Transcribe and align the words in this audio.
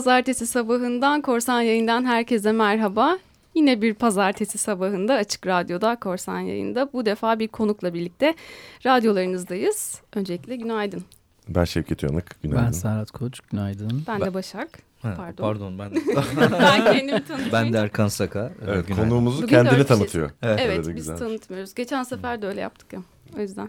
pazartesi 0.00 0.46
sabahından 0.46 1.22
Korsan 1.22 1.60
Yayından 1.60 2.04
herkese 2.04 2.52
merhaba. 2.52 3.18
Yine 3.54 3.82
bir 3.82 3.94
pazartesi 3.94 4.58
sabahında 4.58 5.14
Açık 5.14 5.46
Radyo'da 5.46 5.96
Korsan 5.96 6.38
Yayında 6.38 6.92
bu 6.92 7.06
defa 7.06 7.38
bir 7.38 7.48
konukla 7.48 7.94
birlikte 7.94 8.34
radyolarınızdayız. 8.86 10.00
Öncelikle 10.14 10.56
günaydın. 10.56 11.04
Ben 11.48 11.64
Şevket 11.64 12.02
Yanık, 12.02 12.42
günaydın. 12.42 12.66
Ben 12.66 12.70
Serhat 12.70 13.10
Koç, 13.10 13.40
günaydın. 13.40 14.02
Ben, 14.08 14.20
ben 14.20 14.26
de 14.26 14.34
Başak. 14.34 14.68
Ha, 15.02 15.14
pardon. 15.16 15.42
Pardon 15.42 15.78
ben 15.78 15.90
ben 16.52 16.84
kendimi 16.84 17.24
tanıtayım. 17.24 17.52
Ben 17.52 17.72
de 17.72 17.78
Erkan 17.78 18.08
Saka. 18.08 18.52
Evet, 18.66 18.86
günaydın. 18.86 19.08
konuğumuzu 19.08 19.36
Bugün 19.36 19.48
kendini 19.48 19.84
tanıtıyor. 19.86 20.30
Evet, 20.42 20.60
Evet 20.62 20.78
biz 20.78 20.88
güzel. 20.88 21.16
tanıtmıyoruz. 21.16 21.74
Geçen 21.74 22.02
sefer 22.02 22.42
de 22.42 22.46
öyle 22.46 22.60
yaptık 22.60 22.92
ya. 22.92 23.00
O 23.38 23.40
yüzden. 23.40 23.68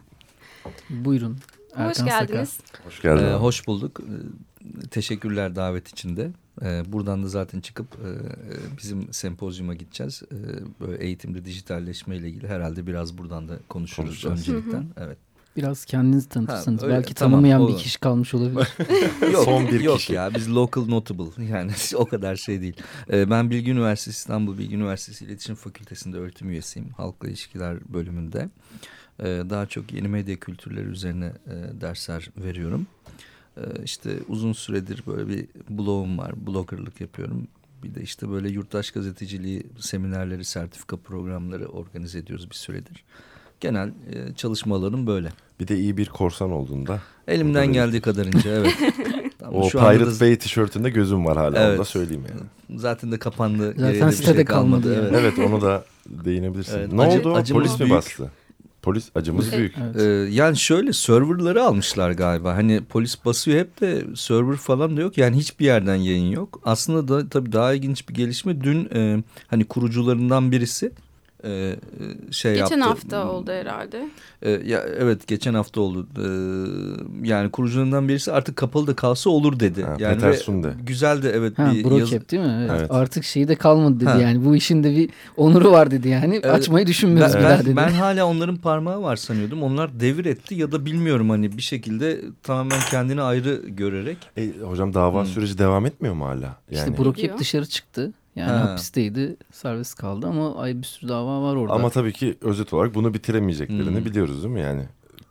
Buyurun. 0.90 1.38
Erkan 1.76 1.90
Hoş 1.90 1.98
Saka. 1.98 2.20
geldiniz. 2.20 2.60
Hoş 2.86 3.02
geldin. 3.02 3.26
Ee, 3.26 3.34
hoş 3.34 3.68
bulduk. 3.68 4.00
Teşekkürler 4.92 5.56
davet 5.56 5.88
için 5.88 6.18
de. 6.18 6.32
Ee, 6.62 6.84
Buradan 6.88 7.24
da 7.24 7.28
zaten 7.28 7.60
çıkıp 7.62 7.88
e, 7.96 8.10
bizim 8.78 9.14
sempozyuma 9.14 9.74
gideceğiz. 9.74 10.24
Ee, 10.32 10.36
Böyle 10.88 11.04
eğitimde 11.04 11.46
dijitalleşme 11.46 12.16
ile 12.18 12.30
ilgili 12.30 12.48
herhalde 12.48 12.88
biraz 12.88 13.18
buradan 13.18 13.50
da 13.50 13.60
konuşuruz 13.70 14.22
Konuşacağız. 14.24 14.40
öncelikten. 14.50 14.86
Evet. 14.98 15.18
Biraz 15.58 15.86
kendinizi 15.86 16.30
tanıtırsanız. 16.30 16.82
Ha, 16.82 16.86
öyle, 16.86 16.96
Belki 16.98 17.14
tamam, 17.14 17.32
tanımayan 17.32 17.62
olur. 17.62 17.74
bir 17.74 17.78
kişi 17.84 18.00
kalmış 18.00 18.34
olabilir. 18.34 18.68
Yok, 19.34 19.44
Son 19.46 19.68
bir 19.68 19.80
yok 19.82 19.98
kişi. 19.98 20.14
ya 20.14 20.32
biz 20.36 20.50
local 20.56 20.86
notable 20.86 21.46
yani 21.46 21.72
o 21.96 22.06
kadar 22.06 22.36
şey 22.36 22.62
değil. 22.62 22.76
Ee, 23.12 23.30
ben 23.30 23.50
Bilgi 23.50 23.72
Üniversitesi 23.72 24.16
İstanbul 24.18 24.58
Bilgi 24.58 24.76
Üniversitesi 24.76 25.26
İletişim 25.26 25.56
Fakültesi'nde 25.56 26.18
öğretim 26.18 26.50
üyesiyim. 26.50 26.90
Halkla 26.90 27.28
İlişkiler 27.28 27.94
bölümünde. 27.94 28.50
Ee, 29.20 29.26
daha 29.50 29.66
çok 29.66 29.94
yeni 29.94 30.08
medya 30.08 30.36
kültürleri 30.36 30.88
üzerine 30.88 31.26
e, 31.48 31.82
dersler 31.82 32.30
veriyorum. 32.38 32.88
Ee, 33.08 33.12
işte 33.84 34.10
uzun 34.28 34.54
süredir 34.54 35.04
böyle 35.08 35.28
bir 35.28 35.48
blogum 35.70 36.18
var. 36.18 36.48
Bloggerlık 36.48 37.02
yapıyorum. 37.02 37.48
Bir 37.84 37.96
de 37.96 38.02
işte 38.02 38.30
böyle 38.32 38.50
yurttaş 38.50 38.92
gazeteciliği 38.92 39.64
seminerleri, 39.80 40.46
sertifika 40.46 40.98
programları 40.98 41.66
organize 41.66 42.20
ediyoruz 42.20 42.50
bir 42.50 42.56
süredir. 42.56 43.04
Genel 43.60 43.88
e, 43.88 44.34
çalışma 44.36 44.76
alanım 44.76 45.08
böyle. 45.08 45.30
Bir 45.60 45.68
de 45.68 45.78
iyi 45.80 45.98
bir 45.98 46.06
korsan 46.06 46.52
olduğunda. 46.52 47.00
Elimden 47.28 47.54
Burada 47.68 47.74
geldiği 47.74 48.02
kadarınca 48.02 48.52
evet. 48.56 48.78
O 49.52 49.70
şu 49.70 49.82
anda 49.82 49.92
Pirate 49.92 50.12
da- 50.16 50.20
Bay 50.20 50.36
tişörtünde 50.38 50.90
gözüm 50.90 51.26
var 51.26 51.38
hala. 51.38 51.60
Evet. 51.60 51.70
Onu 51.72 51.78
da 51.80 51.86
söyleyeyim 51.86 52.24
yani. 52.30 52.80
Zaten 52.80 53.12
de 53.12 53.20
kapandı. 53.20 53.74
Zaten 53.78 54.10
sitede 54.10 54.36
şey 54.36 54.46
kalmadı 54.46 54.94
yani. 54.94 55.08
Evet. 55.18 55.34
Evet 55.38 55.50
onu 55.50 55.62
da 55.62 55.86
değinebilirsin. 56.06 56.78
Evet, 56.78 56.92
Ne 56.94 57.02
acı- 57.02 57.20
oldu? 57.30 57.44
Polis 57.54 57.74
mi 57.74 57.80
büyük. 57.80 57.92
bastı? 57.92 58.32
Polis 58.82 59.10
acımız 59.16 59.48
Evet. 59.50 59.58
büyük. 59.58 59.76
Evet. 59.86 60.02
Ee, 60.02 60.34
yani 60.34 60.58
şöyle 60.58 60.94
serverları 60.94 61.64
almışlar 61.64 62.12
galiba. 62.12 62.56
Hani 62.56 62.82
polis 62.90 63.26
basıyor 63.26 63.60
hep 63.60 63.82
de 63.82 64.04
server 64.16 64.58
falan 64.58 64.98
da 64.98 65.02
yok. 65.02 65.18
Yani 65.18 65.38
hiçbir 65.38 65.66
yerden 65.66 65.96
yayın 65.96 66.32
yok. 66.32 66.62
Aslında 66.66 67.08
da 67.08 67.30
tabii 67.30 67.52
daha 67.52 67.74
ilginç 67.74 68.10
bir 68.10 68.14
gelişme. 68.14 68.62
Dün 68.62 68.90
e, 68.96 69.24
hani 69.48 69.66
kurucularından 69.66 70.52
birisi 70.52 70.92
e, 71.44 71.50
e, 71.50 71.76
şey 72.32 72.56
yaptı. 72.56 72.76
Geçen 72.76 72.82
hafta 72.88 73.28
oldu 73.32 73.52
herhalde. 73.52 74.10
E, 74.42 74.50
ya 74.52 74.80
evet 75.00 75.28
geçen 75.28 75.54
hafta 75.54 75.82
oldu. 75.82 76.08
E, 76.18 76.28
yani 77.28 77.52
kurucularından 77.52 78.08
birisi 78.08 78.32
artık 78.32 78.56
kapalı 78.56 78.88
da 78.88 78.96
kalsa 78.96 79.30
olur 79.30 79.60
dedi. 79.60 79.84
Ha, 79.84 79.96
yani 80.00 80.14
Peter 80.16 80.30
ve 80.32 80.38
Sunde. 80.38 80.74
Güzel 80.84 81.24
de 81.24 81.30
evet 81.32 81.60
Ha, 81.60 81.72
bir 81.74 81.92
yazı- 81.92 82.30
değil 82.30 82.44
mi? 82.44 82.58
Evet. 82.60 82.72
Evet. 82.80 82.92
Artık 82.92 83.24
şeyi 83.24 83.48
de 83.48 83.56
kalmadı 83.56 84.00
dedi 84.00 84.10
Ha. 84.10 84.20
yani. 84.22 84.46
Bu 84.46 84.56
işin 84.56 84.84
de 84.84 84.96
bir 84.96 85.10
onuru 85.38 85.72
var 85.72 85.92
dedi 85.92 86.10
yani. 86.10 86.36
Evet. 86.36 86.46
Açmayı 86.46 86.88
düşünmüyoruz 86.88 87.34
Ben, 87.34 87.40
bir 87.42 87.46
ben, 87.46 87.52
daha 87.54 87.66
dedi. 87.66 87.76
ben 87.76 87.90
hala 87.92 88.26
onların 88.26 88.56
parmağı 88.58 89.02
var 89.02 89.16
sanıyordum. 89.16 89.64
Onlar 89.64 90.00
devir 90.00 90.26
etti 90.26 90.56
ya 90.56 90.72
da 90.72 90.86
bilmiyorum 90.86 91.30
hani 91.30 91.58
bir 91.58 91.62
şekilde 91.62 92.22
tamamen 92.44 92.80
kendini 92.92 93.22
ayrı 93.22 93.62
görerek. 93.68 94.18
E, 94.38 94.50
hocam 94.64 94.94
dava 94.94 95.20
Hmm. 95.20 95.28
süreci 95.28 95.58
devam 95.58 95.86
etmiyor 95.86 96.16
mu 96.16 96.26
hala? 96.26 96.58
Yani. 96.72 96.90
İşte 96.90 97.12
Gidiyor. 97.12 97.38
dışarı 97.40 97.66
çıktı. 97.66 98.12
Yani 98.36 98.52
Ha. 98.52 98.60
hapisteydi. 98.72 99.36
Serbest 99.52 99.96
kaldı 99.96 100.28
ama 100.28 100.56
ay 100.56 100.78
bir 100.78 100.84
sürü 100.88 101.10
dava 101.10 101.42
var 101.42 101.56
orada. 101.56 101.74
Ama 101.74 101.90
tabii 101.90 102.14
ki 102.14 102.38
özet 102.42 102.74
olarak 102.74 102.96
bunu 102.96 103.14
bitiremeyeceklerini 103.14 103.98
Hmm. 103.98 104.06
biliyoruz 104.06 104.44
değil 104.44 104.54
mi 104.54 104.62
yani? 104.62 104.84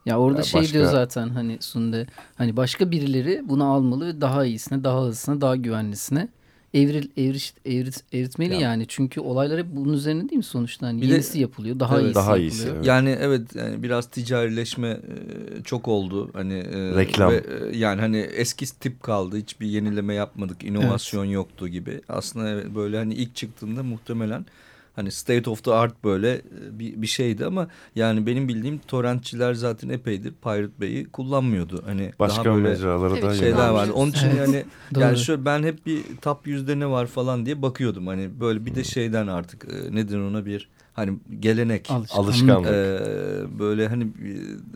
Ya 0.06 0.18
orada 0.18 0.38
Ya 0.38 0.44
şey 0.44 0.60
başka- 0.60 0.74
diyor 0.74 0.84
zaten 0.90 1.28
hani 1.28 1.56
Sunde 1.60 2.06
hani 2.34 2.56
başka 2.56 2.90
birileri 2.90 3.42
bunu 3.48 3.64
almalı 3.72 4.06
ve 4.06 4.20
daha 4.20 4.44
iyisine, 4.44 4.84
daha 4.84 5.00
hızlısına, 5.02 5.40
daha 5.40 5.56
güvenlisine 5.56 6.28
evril 6.74 7.08
evriş 7.16 7.54
evrit, 7.64 8.04
eritmeli 8.12 8.52
Ya. 8.54 8.60
yani. 8.60 8.84
Çünkü 8.88 9.20
olaylar 9.20 9.58
hep 9.58 9.66
bunun 9.72 9.92
üzerine 9.92 10.20
değil 10.22 10.36
mi 10.36 10.42
sonuçta? 10.42 10.86
Hani 10.86 11.02
Bir 11.02 11.08
de- 11.08 11.12
yenisi 11.12 11.40
yapılıyor, 11.40 11.80
daha 11.80 11.94
Evet, 12.00 12.04
iyisi 12.06 12.14
daha 12.14 12.30
yapılıyor. 12.30 12.52
iyisi, 12.52 12.68
evet. 12.68 12.86
Yani 12.86 13.16
evet 13.20 13.56
yani 13.56 13.82
biraz 13.82 14.06
ticarileşme 14.10 14.88
e, 14.88 15.62
çok 15.64 15.88
oldu. 15.88 16.30
Hani 16.32 16.54
e, 16.54 16.96
Reklam. 16.96 17.32
ve, 17.32 17.36
e, 17.72 17.76
yani 17.76 18.00
hani 18.00 18.18
eski 18.18 18.66
tip 18.80 19.02
kaldı. 19.02 19.36
Hiçbir 19.36 19.66
yenileme 19.66 20.14
yapmadık. 20.14 20.64
inovasyon 20.64 21.24
yoktu 21.24 21.68
gibi. 21.68 22.00
Aslında 22.08 22.48
evet, 22.48 22.66
böyle 22.74 22.96
hani 22.98 23.14
ilk 23.14 23.36
çıktığında 23.36 23.82
muhtemelen 23.82 24.46
hani 24.96 25.10
state 25.10 25.50
of 25.50 25.64
the 25.64 25.72
art 25.72 26.04
böyle 26.04 26.34
e, 26.34 26.78
bir, 26.78 27.02
bir 27.02 27.06
şeydi 27.06 27.46
ama 27.46 27.68
yani 27.96 28.26
benim 28.26 28.48
bildiğim 28.48 28.78
torrentçiler 28.78 29.54
zaten 29.54 29.88
epeydir 29.88 30.32
Pirate 30.32 30.80
Bay'i 30.80 31.04
kullanmıyordu. 31.04 31.82
Hani 31.86 32.12
Başka 32.18 32.44
daha 32.44 32.54
böyle 32.54 32.68
mecralara 32.68 33.12
Evet, 33.12 33.22
da 33.22 33.34
şeyler 33.34 33.68
vardı. 33.68 33.92
Onun 33.92 34.10
için 34.10 34.26
Evet. 34.26 34.38
yani 34.38 34.64
Doğru. 34.94 35.02
yani 35.02 35.18
şöyle 35.18 35.44
ben 35.44 35.62
hep 35.62 35.86
bir 35.86 36.02
top 36.22 36.46
yüzde 36.46 36.78
ne 36.78 36.86
var 36.86 37.06
falan 37.06 37.46
diye 37.46 37.62
bakıyordum. 37.62 38.06
Hani 38.06 38.40
böyle 38.40 38.66
bir 38.66 38.74
de 38.74 38.84
şeyden 38.84 39.26
artık 39.26 39.64
e, 39.64 39.94
nedir 39.94 40.18
ona 40.18 40.46
bir 40.46 40.68
hani 40.92 41.18
gelenek. 41.40 41.90
Alışkanlık. 41.90 42.28
Alışkanlık. 42.28 42.70
Ee, 42.70 43.58
böyle 43.58 43.88
hani 43.88 44.04
e, 44.04 44.32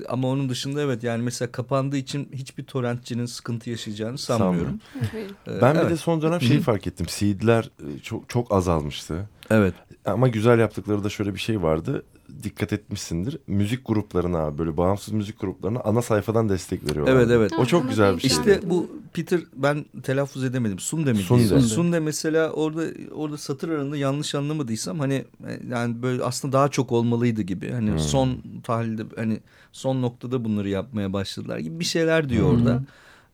ama 0.09 0.29
onun 0.29 0.49
dışında 0.49 0.83
evet 0.83 1.03
yani 1.03 1.23
mesela 1.23 1.53
kapandığı 1.53 1.97
için 1.97 2.29
hiçbir 2.33 2.65
torrentçinin 2.65 3.27
sıkıntı 3.27 3.71
yaşayacağını 3.71 4.19
sanmıyorum. 4.19 4.81
Evet. 5.15 5.31
Ee, 5.49 5.61
Ben 5.63 5.75
bir 5.75 5.81
evet. 5.81 5.91
de 5.91 5.97
son 5.97 6.23
dönem 6.23 6.41
şeyi 6.41 6.61
fark 6.61 6.87
ettim. 6.87 7.09
Seed'ler 7.09 7.65
e, 7.65 7.99
çok 7.99 8.29
çok 8.29 8.53
azalmıştı. 8.55 9.29
evet 9.51 9.75
Ama 10.05 10.29
güzel 10.29 10.59
yaptıkları 10.59 11.05
da 11.05 11.09
şöyle 11.09 11.35
bir 11.35 11.41
şey 11.41 11.63
vardı. 11.63 12.03
Dikkat 12.43 12.73
etmişsindir. 12.73 13.39
Müzik 13.47 13.87
gruplarına 13.87 14.59
böyle 14.59 14.77
bağımsız 14.77 15.15
müzik 15.15 15.41
gruplarına 15.41 15.81
ana 15.81 16.03
sayfadan 16.03 16.49
destek 16.49 16.91
veriyorlar. 16.91 17.13
Evet, 17.13 17.31
evet. 17.31 17.53
O 17.59 17.67
çok 17.67 17.89
güzel 17.89 18.17
bir 18.17 18.21
şey. 18.21 18.31
işte 18.31 18.61
bu 18.71 18.91
Peter 19.13 19.41
ben 19.57 19.85
telaffuz 20.03 20.45
edemedim. 20.45 20.79
Sunde 20.79 21.13
mi? 21.13 21.19
Sunde. 21.19 21.43
Sunde. 21.49 21.61
Sunde. 21.63 22.01
mesela 22.01 22.51
orada 22.51 22.85
orada 23.15 23.37
satır 23.39 23.69
arasında 23.69 23.97
yanlış 23.97 24.35
anlamadıysam 24.35 24.99
hani 24.99 25.25
e, 25.47 25.61
yani 25.71 26.03
böyle 26.03 26.23
aslında 26.25 26.53
daha 26.53 26.69
çok 26.69 26.93
olmalıydı 26.93 27.43
gibi. 27.43 27.73
Hani 27.73 27.91
Hmm. 27.91 27.99
son 27.99 28.39
tahlilde 28.65 29.03
hani 29.17 29.41
son 29.73 30.03
noktada 30.03 30.45
bunları 30.45 30.69
yapmaya 30.69 31.13
başladılar 31.13 31.59
gibi 31.59 31.81
bir 31.81 31.85
şeyler 31.85 32.29
diyor 32.29 32.51
Hmm. 32.51 32.59
orada. 32.59 32.83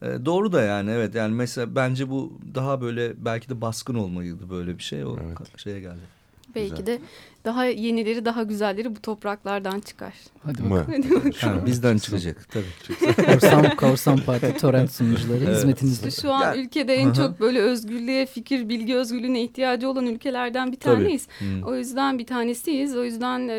E, 0.02 0.24
doğru 0.26 0.52
da 0.52 0.62
yani 0.62 0.90
evet 0.90 1.14
yani 1.14 1.34
mesela 1.34 1.74
bence 1.74 2.10
bu 2.10 2.38
daha 2.54 2.80
böyle 2.80 3.24
belki 3.24 3.48
de 3.48 3.60
baskın 3.60 3.94
olmalıydı 3.94 4.50
böyle 4.50 4.78
bir 4.78 4.82
şey 4.82 5.04
o 5.04 5.16
Evet. 5.26 5.58
şeye 5.58 5.80
geldi. 5.80 6.19
Belki 6.54 6.70
Güzel. 6.70 6.86
de 6.86 6.98
daha 7.44 7.64
yenileri, 7.64 8.24
daha 8.24 8.42
güzelleri 8.42 8.96
bu 8.96 9.00
topraklardan 9.02 9.80
çıkar. 9.80 10.14
Hadi 10.42 10.70
bakalım. 10.70 11.30
Ha, 11.40 11.66
bizden 11.66 11.98
çıkacak 11.98 12.46
tabii. 12.50 13.26
Korsan, 13.26 13.76
Korsan 13.76 14.16
Parti 14.18 14.56
torrent 14.56 14.92
sunucuları 14.92 15.44
Evet. 15.44 15.56
hizmetinizde. 15.56 16.10
Şu 16.10 16.32
an 16.32 16.42
Ya- 16.42 16.56
ülkede 16.56 16.94
en 16.94 17.08
hı. 17.10 17.14
çok 17.14 17.40
böyle 17.40 17.60
özgürlüğe, 17.60 18.26
fikir, 18.26 18.68
bilgi 18.68 18.94
özgürlüğüne 18.96 19.42
ihtiyacı 19.42 19.88
olan 19.88 20.06
ülkelerden 20.06 20.72
bir 20.72 20.76
taneyiz. 20.80 21.28
Hmm. 21.38 21.62
O 21.62 21.74
yüzden 21.74 22.18
bir 22.18 22.26
tanesiyiz. 22.26 22.96
O 22.96 23.04
yüzden 23.04 23.48
e, 23.48 23.54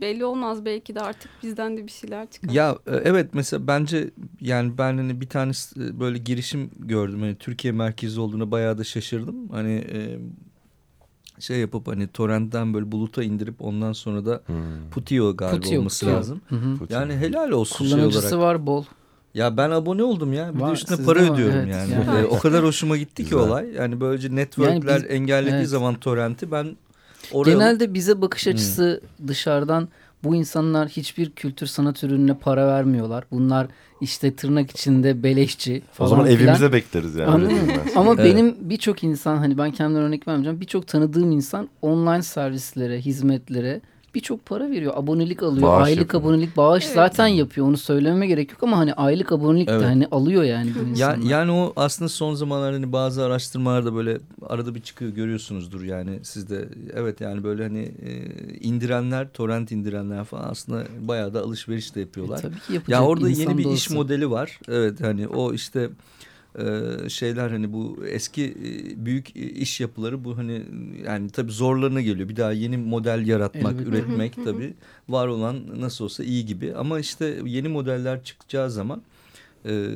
belli 0.00 0.24
olmaz 0.24 0.64
belki 0.64 0.94
de 0.94 1.00
artık 1.00 1.30
bizden 1.42 1.76
de 1.76 1.86
bir 1.86 1.92
şeyler 1.92 2.26
çıkar. 2.30 2.52
Ya 2.52 2.78
e, 2.86 2.96
evet 2.96 3.30
mesela 3.32 3.66
bence 3.66 4.10
yani 4.40 4.78
ben 4.78 4.96
hani 4.96 5.20
bir 5.20 5.28
tanesi 5.28 5.80
e, 5.80 6.00
böyle 6.00 6.18
girişim 6.18 6.70
gördüm. 6.78 7.20
Hani 7.20 7.34
Türkiye 7.36 7.72
merkezi 7.72 8.20
olduğuna 8.20 8.50
bayağı 8.50 8.78
da 8.78 8.84
şaşırdım. 8.84 9.48
Hani 9.48 9.72
e, 9.92 10.18
şey 11.40 11.58
yapıp 11.58 11.88
hani 11.88 12.08
torrentten 12.08 12.74
böyle 12.74 12.92
buluta 12.92 13.22
indirip 13.22 13.54
ondan 13.62 13.92
sonra 13.92 14.26
da 14.26 14.40
Hmm. 14.46 14.54
Putio 14.90 15.36
galiba 15.36 15.56
Putio, 15.56 15.78
olması 15.78 16.04
Putio. 16.06 16.18
lazım. 16.18 16.40
Hı 16.48 16.54
hı. 16.56 16.76
Yani 16.90 17.16
helal 17.16 17.50
olsun 17.50 17.84
şey 17.86 17.96
Kullanıcısı 17.96 18.36
olarak. 18.38 18.40
var 18.54 18.66
bol. 18.66 18.84
Ya 19.34 19.56
ben 19.56 19.70
abone 19.70 20.02
oldum 20.02 20.32
ya. 20.32 20.54
Bir 20.54 20.60
Var, 20.60 20.68
de 20.68 20.72
üstüne 20.74 21.04
para 21.06 21.18
ödüyorum 21.20 21.56
evet, 21.58 21.74
yani. 21.74 21.92
yani. 21.92 22.20
E, 22.20 22.24
o 22.24 22.38
kadar 22.38 22.64
hoşuma 22.64 22.96
gitti 22.96 23.24
ki 23.24 23.30
Güzel. 23.30 23.38
olay. 23.48 23.72
Yani 23.74 24.00
böylece 24.00 24.34
networkler 24.36 24.92
Yani 24.92 25.04
biz- 25.04 25.10
engellediği 25.10 25.54
evet. 25.56 25.68
zaman 25.68 25.94
torrenti 25.94 26.50
ben 26.52 26.76
oraya 27.32 27.52
Genelde 27.52 27.94
bize 27.94 28.20
bakış 28.22 28.46
açısı 28.48 29.00
dışarıdan 29.26 29.88
bu 30.24 30.34
insanlar 30.34 30.88
hiçbir 30.88 31.30
kültür 31.30 31.66
sanat 31.66 32.04
ürününe 32.04 32.34
para 32.34 32.66
vermiyorlar. 32.66 33.24
Bunlar 33.30 33.66
işte 34.00 34.34
tırnak 34.36 34.70
içinde 34.70 35.22
beleşçi 35.22 35.82
O 35.92 35.94
falan 35.94 36.08
zaman 36.10 36.26
filan. 36.26 36.40
evimize 36.40 36.72
bekleriz 36.72 37.14
yani. 37.14 37.30
Anladın 37.30 37.52
mı? 37.54 37.72
Ama 37.96 38.14
Evet. 38.18 38.24
benim 38.24 38.56
birçok 38.60 39.04
insan 39.04 39.36
hani 39.36 39.58
ben 39.58 39.70
kendimden 39.70 40.02
örnek 40.02 40.28
vermeyeceğim. 40.28 40.60
Birçok 40.60 40.86
tanıdığım 40.86 41.32
insan 41.32 41.68
online 41.82 42.22
servislere, 42.22 43.00
hizmetlere 43.00 43.80
birçok 44.16 44.46
para 44.46 44.70
veriyor. 44.70 44.92
Abonelik 44.96 45.42
alıyor. 45.42 45.62
Bağış 45.66 45.86
aylık 45.86 45.98
yapıyor. 46.00 46.22
abonelik 46.22 46.56
bağış 46.56 46.84
Evet. 46.84 46.94
zaten 46.94 47.26
yapıyor. 47.26 47.66
Onu 47.66 47.76
söylememe 47.76 48.26
gerek 48.26 48.50
yok 48.52 48.62
ama 48.62 48.76
hani 48.78 48.94
aylık 48.94 49.32
abonelik 49.32 49.68
Evet. 49.68 49.80
de 49.82 49.86
hani 49.86 50.06
alıyor 50.06 50.42
yani 50.42 50.70
bu 50.74 50.78
Ya, 50.78 50.84
insanlar. 50.90 51.30
yani 51.30 51.50
o 51.52 51.72
aslında 51.76 52.08
son 52.08 52.34
zamanlarda 52.34 52.76
hani 52.76 52.92
bazı 52.92 53.24
araştırmalarda 53.24 53.94
böyle 53.94 54.18
arada 54.48 54.74
bir 54.74 54.80
çıkıyor 54.80 55.10
görüyorsunuzdur 55.10 55.82
yani 55.82 56.18
siz 56.22 56.50
de 56.50 56.68
evet 56.94 57.20
yani 57.20 57.44
böyle 57.44 57.62
hani 57.62 57.82
e, 57.82 58.10
indirenler 58.60 59.28
torrent 59.32 59.72
indirenler 59.72 60.24
falan 60.24 60.48
aslında 60.50 60.84
bayağı 61.00 61.34
da 61.34 61.40
alışveriş 61.42 61.94
de 61.94 62.00
E, 62.00 62.02
yapıyorlar. 62.02 62.42
tabii 62.42 62.54
ki 62.60 62.72
yapacak 62.72 62.88
ya 63.00 63.04
orada 63.04 63.30
insan 63.30 63.42
yeni 63.42 63.58
bir 63.58 63.70
iş 63.70 63.90
modeli 63.90 64.30
var 64.30 64.60
evet 64.68 65.00
hani 65.00 65.28
o 65.28 65.52
işte 65.52 65.88
e, 66.58 67.08
şeyler 67.08 67.50
hani 67.50 67.72
bu 67.72 68.04
eski 68.08 68.44
e, 68.44 69.04
büyük 69.06 69.36
iş 69.36 69.80
yapıları 69.80 70.24
bu 70.24 70.36
hani 70.38 70.62
yani 71.06 71.30
tabii 71.30 71.52
zorlarına 71.52 72.00
geliyor. 72.00 72.28
Bir 72.28 72.36
daha 72.36 72.52
yeni 72.52 72.76
model 72.76 73.26
yaratmak, 73.26 73.72
Elbette. 73.72 73.88
üretmek 73.90 74.44
tabii 74.44 74.74
var 75.08 75.28
olan 75.28 75.80
nasıl 75.80 76.04
olsa 76.04 76.24
iyi 76.24 76.46
gibi. 76.46 76.74
Ama 76.74 77.00
işte 77.00 77.38
yeni 77.44 77.68
modeller 77.68 78.24
çıkacağı 78.24 78.70
zaman 78.70 79.02
e, 79.68 79.88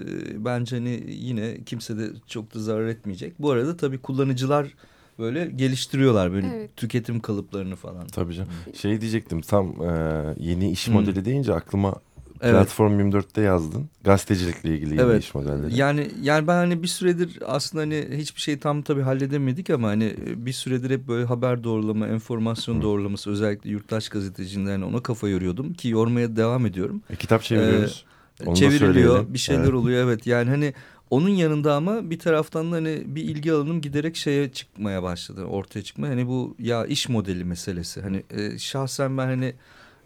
bence 0.44 0.76
hani 0.76 1.02
yine 1.08 1.58
kimse 1.66 1.98
de 1.98 2.10
çok 2.26 2.54
da 2.54 2.58
zarar 2.58 2.86
etmeyecek. 2.86 3.32
Bu 3.38 3.50
arada 3.50 3.76
tabii 3.76 3.98
kullanıcılar 3.98 4.74
böyle 5.18 5.46
geliştiriyorlar 5.56 6.32
böyle 6.32 6.46
Evet. 6.46 6.76
tüketim 6.76 7.20
kalıplarını 7.20 7.76
falan. 7.76 8.06
Tabii 8.06 8.34
canım. 8.34 8.50
Şey 8.74 9.00
diyecektim 9.00 9.40
tam 9.40 9.82
e, 9.82 9.90
yeni 10.38 10.70
iş 10.70 10.86
Hmm. 10.86 10.94
modeli 10.94 11.24
deyince 11.24 11.54
aklıma 11.54 11.94
Evet. 12.42 12.54
Platform 12.54 13.00
24'te 13.00 13.40
yazdın. 13.42 13.88
Gazetecilikle 14.04 14.74
ilgili 14.74 14.90
yeni 14.90 15.00
Evet. 15.00 15.22
iş 15.22 15.34
modelleri. 15.34 15.76
Yani 15.78 16.10
yani 16.22 16.46
ben 16.46 16.54
hani 16.54 16.82
bir 16.82 16.88
süredir 16.88 17.38
aslında 17.46 17.82
hani 17.82 18.08
hiçbir 18.12 18.40
şey 18.40 18.58
tam 18.58 18.82
tabii 18.82 19.02
halledemedik 19.02 19.70
ama 19.70 19.88
hani 19.88 20.14
bir 20.36 20.52
süredir 20.52 20.90
hep 20.90 21.08
böyle 21.08 21.24
haber 21.24 21.64
doğrulama, 21.64 22.06
enformasyon 22.08 22.82
doğrulaması 22.82 23.30
özellikle 23.30 23.70
yurttaş 23.70 24.08
gazeteciliğinde 24.08 24.70
hani 24.70 24.84
ona 24.84 25.02
kafa 25.02 25.28
yoruyordum 25.28 25.74
ki 25.74 25.88
yormaya 25.88 26.36
devam 26.36 26.66
ediyorum. 26.66 27.02
E, 27.10 27.16
kitap 27.16 27.42
çeviriyoruz. 27.42 28.04
Onu 28.46 28.50
da 28.50 28.54
Çevriliyor, 28.54 28.94
söyleyelim. 28.94 29.34
bir 29.34 29.38
şeyler 29.38 29.62
Evet. 29.62 29.74
oluyor 29.74 30.04
evet. 30.04 30.26
Yani 30.26 30.50
hani 30.50 30.74
onun 31.10 31.28
yanında 31.28 31.74
ama 31.74 32.10
bir 32.10 32.18
taraftan 32.18 32.72
da 32.72 32.76
hani 32.76 33.02
bir 33.06 33.22
ilgi 33.22 33.52
alanım 33.52 33.80
giderek 33.80 34.16
şeye 34.16 34.52
çıkmaya 34.52 35.02
başladı. 35.02 35.44
Ortaya 35.44 35.82
çıkmaya. 35.82 36.08
Hani 36.10 36.26
bu 36.26 36.54
ya 36.58 36.86
iş 36.86 37.08
modeli 37.08 37.44
meselesi. 37.44 38.00
Hani 38.02 38.22
e, 38.30 38.58
şahsen 38.58 39.18
ben 39.18 39.26
hani 39.26 39.54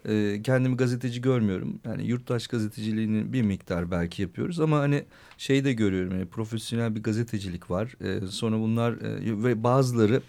e, 0.07 0.41
kendimi 0.43 0.77
gazeteci 0.77 1.21
görmüyorum. 1.21 1.79
Yani 1.85 2.05
yurttaş 2.07 2.47
gazeteciliğini 2.47 3.33
bir 3.33 3.41
miktar 3.41 3.91
belki 3.91 4.21
yapıyoruz 4.21 4.59
ama 4.59 4.79
hani 4.79 5.03
şeyi 5.37 5.65
de 5.65 5.73
görüyorum. 5.73 6.11
Yani 6.11 6.25
profesyonel 6.25 6.95
bir 6.95 7.03
gazetecilik 7.03 7.71
var. 7.71 7.95
E, 8.03 8.27
sonra 8.27 8.59
bunlar 8.59 8.91
e, 8.93 9.43
ve 9.43 9.63
bazıları 9.63 10.21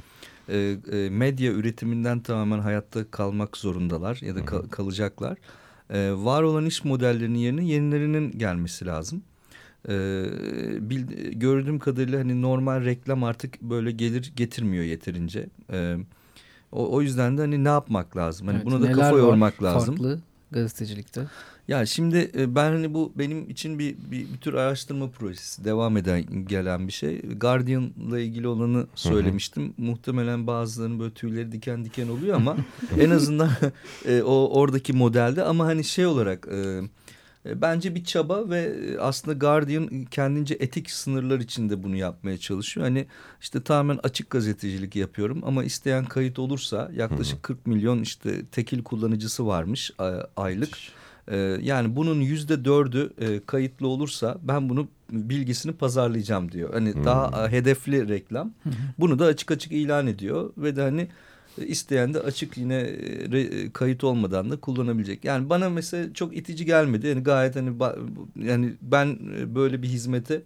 e, 0.49 0.77
e, 0.93 1.11
medya 1.11 1.53
üretiminden 1.53 2.21
tamamen 2.21 2.59
hayatta 2.59 3.11
kalmak 3.11 3.57
zorundalar 3.57 4.19
ya 4.23 4.35
da 4.37 4.45
kal- 4.45 4.69
kalacaklar. 4.69 5.39
E, 5.91 6.13
var 6.13 6.43
olan 6.43 6.67
iş 6.67 6.85
modellerinin 6.85 7.39
yerine 7.39 7.65
yenilerinin 7.67 8.39
gelmesi 8.39 8.87
lazım. 8.87 9.23
E, 9.89 9.93
bil- 10.81 11.33
gördüğüm 11.33 11.79
kadarıyla 11.79 12.19
hani 12.21 12.43
normal 12.43 12.85
reklam 12.85 13.25
artık 13.25 13.63
böyle 13.63 13.91
gelir 13.91 14.33
getirmiyor 14.37 14.85
yeterince. 14.85 15.47
E, 15.73 15.97
o, 16.77 16.95
o 16.97 17.03
yüzden 17.03 17.39
de 17.39 17.41
hani 17.41 17.65
ne 17.65 17.69
yapmak 17.69 18.17
lazım? 18.17 18.47
Hani 18.47 18.57
Evet, 18.57 18.67
buna 18.67 18.75
da 18.75 18.85
neler 18.85 18.95
kafa 18.95 19.13
var 19.15 19.19
yormak 19.19 19.63
lazım. 19.63 19.97
Farklı 19.97 20.19
gazetecilikte. 20.51 21.27
Ya 21.69 21.87
şimdi 21.87 22.31
e, 22.39 22.55
ben 22.55 22.73
hani 22.73 22.95
bu 22.95 23.13
benim 23.17 23.51
için 23.51 23.79
bir, 23.79 23.97
bir, 24.11 24.33
bir 24.33 24.39
tür 24.41 24.55
araştırma 24.55 25.11
projesi 25.11 25.65
devam 25.65 25.97
eden 25.97 26.25
gelen 26.47 26.89
bir 26.89 26.93
şey. 26.93 27.21
Guardian'la 27.21 28.21
ilgili 28.21 28.49
olanı 28.49 28.87
söylemiştim. 28.95 29.75
Muhtemelen 29.79 30.47
bazılarının 30.47 31.01
böyle 31.01 31.15
tüyleri 31.15 31.53
diken 31.53 31.85
diken 31.85 32.09
oluyor 32.09 32.37
ama 32.37 32.57
en 33.01 33.11
azından 33.11 33.51
e, 34.05 34.23
o 34.23 34.61
oradaki 34.61 34.93
modelde 34.93 35.43
ama 35.43 35.67
hani 35.67 35.85
şey 35.85 36.07
olarak 36.07 36.49
e, 36.53 36.81
bence 37.55 37.95
bir 37.95 38.05
çaba 38.05 38.51
ve 38.51 38.61
e, 38.61 38.99
aslında 38.99 39.39
Guardian 39.39 40.05
kendince 40.11 40.57
etik 40.61 40.91
sınırlar 40.91 41.41
içinde 41.41 41.83
bunu 41.83 41.97
yapmaya 41.97 42.39
çalışıyor. 42.39 42.87
Hani 42.87 43.07
işte 43.41 43.63
tamamen 43.63 44.01
açık 44.03 44.31
gazetecilik 44.31 44.97
yapıyorum 44.97 45.43
ama 45.47 45.65
isteyen 45.65 46.05
kayıt 46.05 46.39
olursa 46.39 46.91
yaklaşık 46.97 47.43
40 47.43 47.67
milyon 47.67 48.03
işte 48.03 48.45
tekil 48.47 48.83
kullanıcısı 48.83 49.47
varmış 49.47 49.91
a- 49.99 50.23
aylık. 50.37 50.79
Yani 51.63 51.97
bunun 51.97 52.21
yüzde 52.21 52.65
dördü 52.65 53.11
e, 53.19 53.41
kayıtlı 53.47 53.89
olursa 53.89 54.39
ben 54.43 54.69
bunu 54.69 54.89
bilgisini 55.11 55.73
pazarlayacağım 55.73 56.53
diyor. 56.53 56.73
Hani 56.75 57.05
daha 57.05 57.47
e, 57.47 57.51
hedefli 57.53 58.09
reklam. 58.09 58.53
Bunu 58.99 59.19
da 59.19 59.25
açık 59.25 59.51
açık 59.51 59.73
ilan 59.73 60.07
ediyor 60.07 60.53
ve 60.59 60.77
de 60.77 60.83
hani 60.83 61.01
e, 61.01 61.09
isteyen 61.65 62.15
de 62.15 62.21
açık 62.21 62.59
yine 62.59 62.75
e, 62.75 63.25
re- 63.27 63.65
e, 63.67 63.71
kayıt 63.71 64.05
olmadan 64.05 64.51
da 64.51 64.57
kullanabilecek. 64.61 65.25
Yani 65.25 65.51
bana 65.51 65.71
mesela 65.71 66.15
çok 66.15 66.37
itici 66.37 66.65
gelmedi. 66.65 67.07
Yani 67.07 67.23
gayet 67.23 67.57
hani 67.57 67.73
yani 68.43 68.73
ben 68.83 69.19
e, 69.39 69.55
böyle 69.55 69.83
bir 69.83 69.89
hizmete 69.89 70.43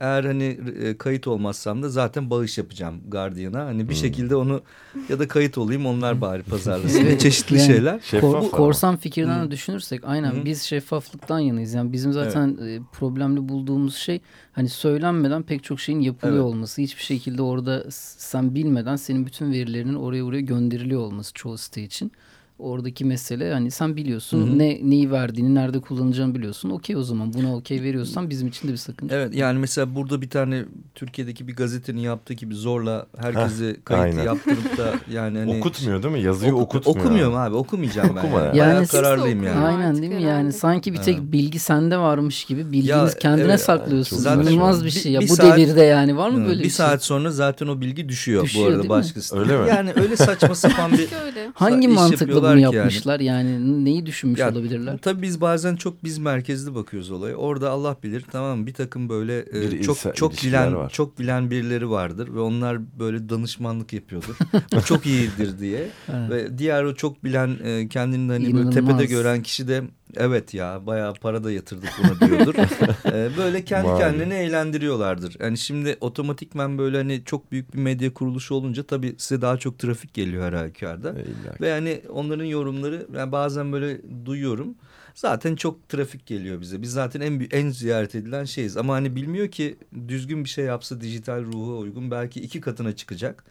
eğer 0.00 0.24
hani 0.24 0.58
e, 0.82 0.96
kayıt 0.96 1.26
olmazsam 1.26 1.82
da 1.82 1.88
zaten 1.88 2.30
bağış 2.30 2.58
yapacağım 2.58 3.00
Guardian'a. 3.08 3.64
Hani 3.66 3.88
bir 3.88 3.94
şekilde 3.94 4.36
onu 4.36 4.62
ya 5.08 5.18
da 5.18 5.28
kayıt 5.28 5.58
olayım 5.58 5.86
onlar 5.86 6.20
bari 6.20 6.42
pazarlasın. 6.42 7.00
Evet, 7.04 7.20
Çeşitli 7.20 7.58
yani 7.58 7.66
şeyler. 7.66 8.00
Şeffaf 8.00 8.30
Kor- 8.30 8.38
ama. 8.38 8.50
korsan 8.50 8.96
fikirden 8.96 9.46
de 9.46 9.50
düşünürsek 9.50 10.00
aynen 10.04 10.30
Hı. 10.32 10.44
biz 10.44 10.62
şeffaflıktan 10.62 11.38
yanayız. 11.38 11.74
Yani 11.74 11.92
bizim 11.92 12.12
zaten 12.12 12.58
e, 12.66 12.78
problemli 12.92 13.48
bulduğumuz 13.48 13.96
şey 13.96 14.20
hani 14.52 14.68
söylenmeden 14.68 15.42
pek 15.42 15.64
çok 15.64 15.80
şeyin 15.80 16.00
yapılıyor 16.00 16.36
Evet. 16.36 16.44
olması. 16.46 16.82
Hiçbir 16.82 17.02
şekilde 17.02 17.42
orada 17.42 17.84
sen 17.90 18.54
bilmeden 18.54 18.96
senin 18.96 19.26
bütün 19.26 19.52
verilerinin 19.52 19.94
oraya 19.94 20.24
oraya 20.24 20.40
gönderiliyor 20.40 21.00
olması 21.00 21.32
çoğu 21.34 21.58
site 21.58 21.82
için. 21.82 22.12
Oradaki 22.60 23.04
mesele 23.04 23.52
hani 23.52 23.70
sen 23.70 23.96
biliyorsun 23.96 24.46
Hı 24.46 24.52
hı. 24.52 24.58
ne 24.58 24.80
neyi 24.82 25.10
verdiğini 25.10 25.54
nerede 25.54 25.80
kullanacağını 25.80 26.34
biliyorsun. 26.34 26.70
Okey 26.70 26.96
o 26.96 27.02
zaman 27.02 27.32
buna 27.32 27.56
okey 27.56 27.82
veriyorsan 27.82 28.30
bizim 28.30 28.48
için 28.48 28.68
de 28.68 28.72
bir 28.72 28.76
sakınca. 28.76 29.16
Evet 29.16 29.34
yani 29.34 29.58
mesela 29.58 29.94
burada 29.94 30.22
bir 30.22 30.30
tane 30.30 30.64
Türkiye'deki 30.94 31.48
bir 31.48 31.56
gazetenin 31.56 32.00
yaptığı 32.00 32.34
gibi 32.34 32.54
zorla 32.54 33.06
herkesi 33.18 33.68
Heh, 33.68 33.84
kayıt 33.84 34.04
aynen. 34.14 34.24
yaptırıp 34.24 34.78
da 34.78 34.94
yani 35.12 35.38
hani 35.38 35.58
Okutmuyor 35.58 36.02
değil 36.02 36.14
mi? 36.14 36.20
Yazıyı 36.22 36.52
Oku- 36.52 36.60
okutmuyor. 36.62 37.00
Okumuyorum 37.00 37.36
abi 37.36 37.54
okumayacağım 37.54 38.08
ben. 38.16 38.20
Okuma 38.20 38.40
yani. 38.40 38.52
Bayağı 38.58 38.74
Yani 38.74 38.86
kararlıyım 38.86 39.42
yani. 39.42 39.58
Aynen 39.66 39.96
değil 40.02 40.12
mi? 40.14 40.22
Yani 40.22 40.52
sanki 40.52 40.92
bir 40.92 40.98
tek 40.98 41.18
Evet. 41.18 41.32
bilgi 41.32 41.58
sende 41.58 41.96
varmış 41.98 42.44
gibi 42.44 42.64
bilginiz 42.66 42.88
Ya, 42.88 43.08
kendine 43.20 43.46
evet, 43.46 43.60
saklıyorsunuz. 43.60 44.22
İnanılmaz 44.26 44.84
bir 44.84 44.90
şey 44.90 45.12
ya. 45.12 45.20
bir 45.20 45.28
Bu 45.28 45.36
saat- 45.36 45.58
devirde 45.58 45.82
yani 45.82 46.16
var 46.16 46.30
mı 46.30 46.36
böyle 46.46 46.58
bir 46.58 46.58
bir, 46.58 46.62
şey? 46.62 46.70
saat 46.70 47.04
sonra 47.04 47.30
zaten 47.30 47.66
o 47.66 47.80
bilgi 47.80 48.08
düşüyor, 48.08 48.44
Düşüyor, 48.44 48.66
bu 48.66 48.74
arada 48.74 48.88
başkası. 48.88 49.38
Öyle 49.40 49.58
mi? 49.58 49.68
Yani 49.68 49.92
öyle 49.96 50.16
saçma 50.16 50.54
sapan 50.54 50.92
bir. 50.92 51.08
Hangi 51.54 51.88
mantıkla 51.88 52.42
bunu 52.56 52.70
ki 52.70 52.76
yani. 52.76 52.76
yapmışlar? 52.76 53.20
Yani, 53.20 53.84
neyi 53.84 54.06
düşünmüş 54.06 54.40
Ya, 54.40 54.50
olabilirler? 54.52 54.98
Tabii 55.02 55.22
biz 55.22 55.40
bazen 55.40 55.76
çok 55.76 56.04
biz 56.04 56.18
merkezli 56.18 56.74
bakıyoruz 56.74 57.10
olaya. 57.10 57.36
Orada 57.36 57.70
Allah 57.70 57.96
bilir 58.02 58.24
tamam 58.32 58.66
bir 58.66 58.74
takım 58.74 59.08
böyle 59.08 59.38
e, 59.38 59.52
Bir 59.52 59.82
çok 59.82 59.96
ilse- 59.96 60.14
çok 60.14 60.32
ilişkiler 60.32 60.68
bilen 60.68 60.76
var. 60.78 60.90
çok 60.90 61.18
bilen 61.18 61.50
birileri 61.50 61.90
vardır 61.90 62.34
ve 62.34 62.40
onlar 62.40 62.98
böyle 62.98 63.28
danışmanlık 63.28 63.92
yapıyordur. 63.92 64.36
Bu 64.76 64.82
çok 64.82 65.06
iyidir 65.06 65.58
diye. 65.58 65.88
Evet. 66.14 66.30
Ve 66.30 66.58
diğer 66.58 66.84
o 66.84 66.94
çok 66.94 67.24
bilen 67.24 67.56
e, 67.64 67.88
kendini 67.88 68.32
hani 68.32 68.44
böyle 68.44 68.50
İnanılmaz. 68.50 68.74
tepede 68.74 69.04
gören 69.06 69.42
kişi 69.42 69.68
de 69.68 69.82
evet 70.16 70.54
ya 70.54 70.86
bayağı 70.86 71.14
para 71.14 71.44
da 71.44 71.52
yatırdık 71.52 71.90
buna 71.98 72.28
diyordur. 72.28 72.54
E, 73.04 73.30
böyle 73.36 73.64
kendi 73.64 73.88
Vay. 73.88 73.98
kendini 73.98 74.34
eğlendiriyorlardır. 74.34 75.36
Yani 75.40 75.58
şimdi 75.58 75.96
otomatikmen 76.00 76.78
böyle 76.78 76.96
hani 76.96 77.22
çok 77.24 77.52
büyük 77.52 77.74
bir 77.74 77.78
medya 77.78 78.14
kuruluşu 78.14 78.54
olunca 78.54 78.82
tabii 78.82 79.14
size 79.18 79.42
daha 79.42 79.56
çok 79.56 79.78
trafik 79.78 80.14
geliyor 80.14 80.44
her 80.44 80.52
halükarda. 80.52 81.10
E. 81.10 81.60
Ve 81.60 81.68
yani 81.68 82.02
onların 82.08 82.44
yorumları 82.44 83.06
yani 83.16 83.32
bazen 83.32 83.72
böyle 83.72 84.00
duyuyorum. 84.24 84.74
Zaten 85.14 85.56
çok 85.56 85.88
trafik 85.88 86.26
geliyor 86.26 86.60
bize. 86.60 86.82
Biz 86.82 86.92
zaten 86.92 87.20
en 87.20 87.48
en 87.50 87.70
ziyaret 87.70 88.14
edilen 88.14 88.44
şeyiz. 88.44 88.76
Ama 88.76 88.94
hani 88.94 89.16
bilmiyor 89.16 89.48
ki 89.48 89.76
düzgün 90.08 90.44
bir 90.44 90.48
şey 90.48 90.64
yapsa 90.64 91.00
dijital 91.00 91.44
ruha 91.44 91.72
uygun 91.72 92.10
belki 92.10 92.40
iki 92.40 92.60
katına 92.60 92.96
çıkacak. 92.96 93.44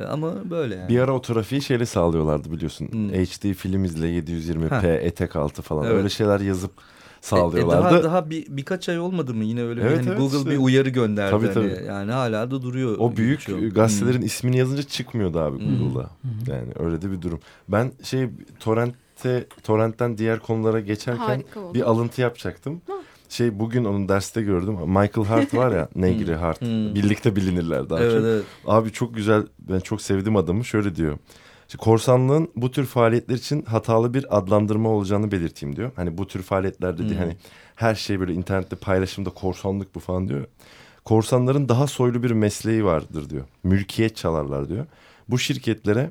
E, 0.00 0.04
Ama 0.04 0.50
böyle 0.50 0.74
yani. 0.74 0.88
Bir 0.88 0.98
ara 0.98 1.12
o 1.14 1.22
trafiği 1.22 1.62
şeyle 1.62 1.86
sağlıyorlardı 1.86 2.52
biliyorsun. 2.52 2.88
Hmm. 2.92 3.08
HD 3.10 3.54
film 3.54 3.84
izle 3.84 4.06
720p 4.06 4.82
Heh. 4.82 5.04
etek 5.06 5.36
altı 5.36 5.62
falan. 5.62 5.84
Evet. 5.86 5.94
Öyle 5.96 6.08
şeyler 6.08 6.40
yazıp 6.40 6.70
E, 6.70 7.24
e, 7.24 7.28
sağlıyorlardı. 7.28 7.84
daha 7.84 8.02
daha 8.04 8.30
bir 8.30 8.46
birkaç 8.48 8.88
ay 8.88 8.98
olmadı 9.00 9.34
mı 9.34 9.44
yine 9.44 9.62
öyle 9.62 9.80
bir 9.80 9.86
Evet, 9.86 9.98
hani 9.98 10.08
evet 10.08 10.18
Google 10.18 10.38
işte. 10.38 10.50
bir 10.50 10.56
uyarı 10.58 10.88
gönderdi 10.88 11.30
Tabii, 11.30 11.44
hani. 11.46 11.54
tabii. 11.54 11.84
yani 11.86 12.12
hala 12.12 12.50
da 12.50 12.62
duruyor. 12.62 12.96
O 12.98 13.16
büyük 13.16 13.38
geçiyor. 13.38 13.58
gazetelerin 13.58 14.18
Hmm. 14.18 14.26
ismini 14.26 14.58
yazınca 14.58 14.82
çıkmıyordu 14.82 15.38
abi 15.38 15.58
Hmm. 15.58 15.78
Google'da. 15.78 16.10
Yani 16.52 16.68
öyle 16.78 17.02
de 17.02 17.10
bir 17.12 17.22
durum. 17.22 17.40
Ben 17.68 17.92
şey 18.02 18.28
torrente 18.60 19.46
torrentten 19.62 20.18
diğer 20.18 20.38
konulara 20.38 20.80
geçerken 20.80 21.44
bir 21.74 21.82
alıntı 21.90 22.20
yapacaktım. 22.20 22.82
Şey 23.32 23.58
bugün 23.58 23.84
onun 23.84 24.08
derste 24.08 24.42
gördüm. 24.42 24.74
Michael 24.86 25.26
Hart 25.26 25.54
var 25.54 25.72
ya 25.72 25.88
Negri 25.94 26.34
Hart. 26.34 26.60
Hmm. 26.60 26.94
Birlikte 26.94 27.36
bilinirler 27.36 27.90
daha 27.90 28.00
Evet, 28.00 28.12
çok. 28.12 28.22
evet. 28.24 28.44
Abi 28.66 28.92
çok 28.92 29.14
güzel 29.14 29.46
ben 29.58 29.80
çok 29.80 30.02
sevdim 30.02 30.36
adamı 30.36 30.64
şöyle 30.64 30.96
diyor. 30.96 31.18
İşte 31.68 31.78
korsanlığın 31.78 32.48
bu 32.56 32.70
tür 32.70 32.86
faaliyetler 32.86 33.34
için 33.34 33.62
hatalı 33.62 34.14
bir 34.14 34.36
adlandırma 34.38 34.88
olacağını 34.88 35.30
belirteyim 35.32 35.76
diyor. 35.76 35.90
Hani 35.96 36.18
bu 36.18 36.26
tür 36.26 36.42
faaliyetler 36.42 36.98
dedi 36.98 37.08
Hmm. 37.10 37.16
hani 37.18 37.36
her 37.76 37.94
şey 37.94 38.20
böyle 38.20 38.32
internette 38.32 38.76
paylaşımda 38.76 39.30
korsanlık 39.30 39.94
bu 39.94 40.00
falan 40.00 40.28
diyor. 40.28 40.44
Korsanların 41.04 41.68
daha 41.68 41.86
soylu 41.86 42.22
bir 42.22 42.30
mesleği 42.30 42.84
vardır 42.84 43.30
diyor. 43.30 43.44
Mülkiyet 43.64 44.16
çalarlar 44.16 44.68
diyor. 44.68 44.86
Bu 45.28 45.38
şirketlere 45.38 46.10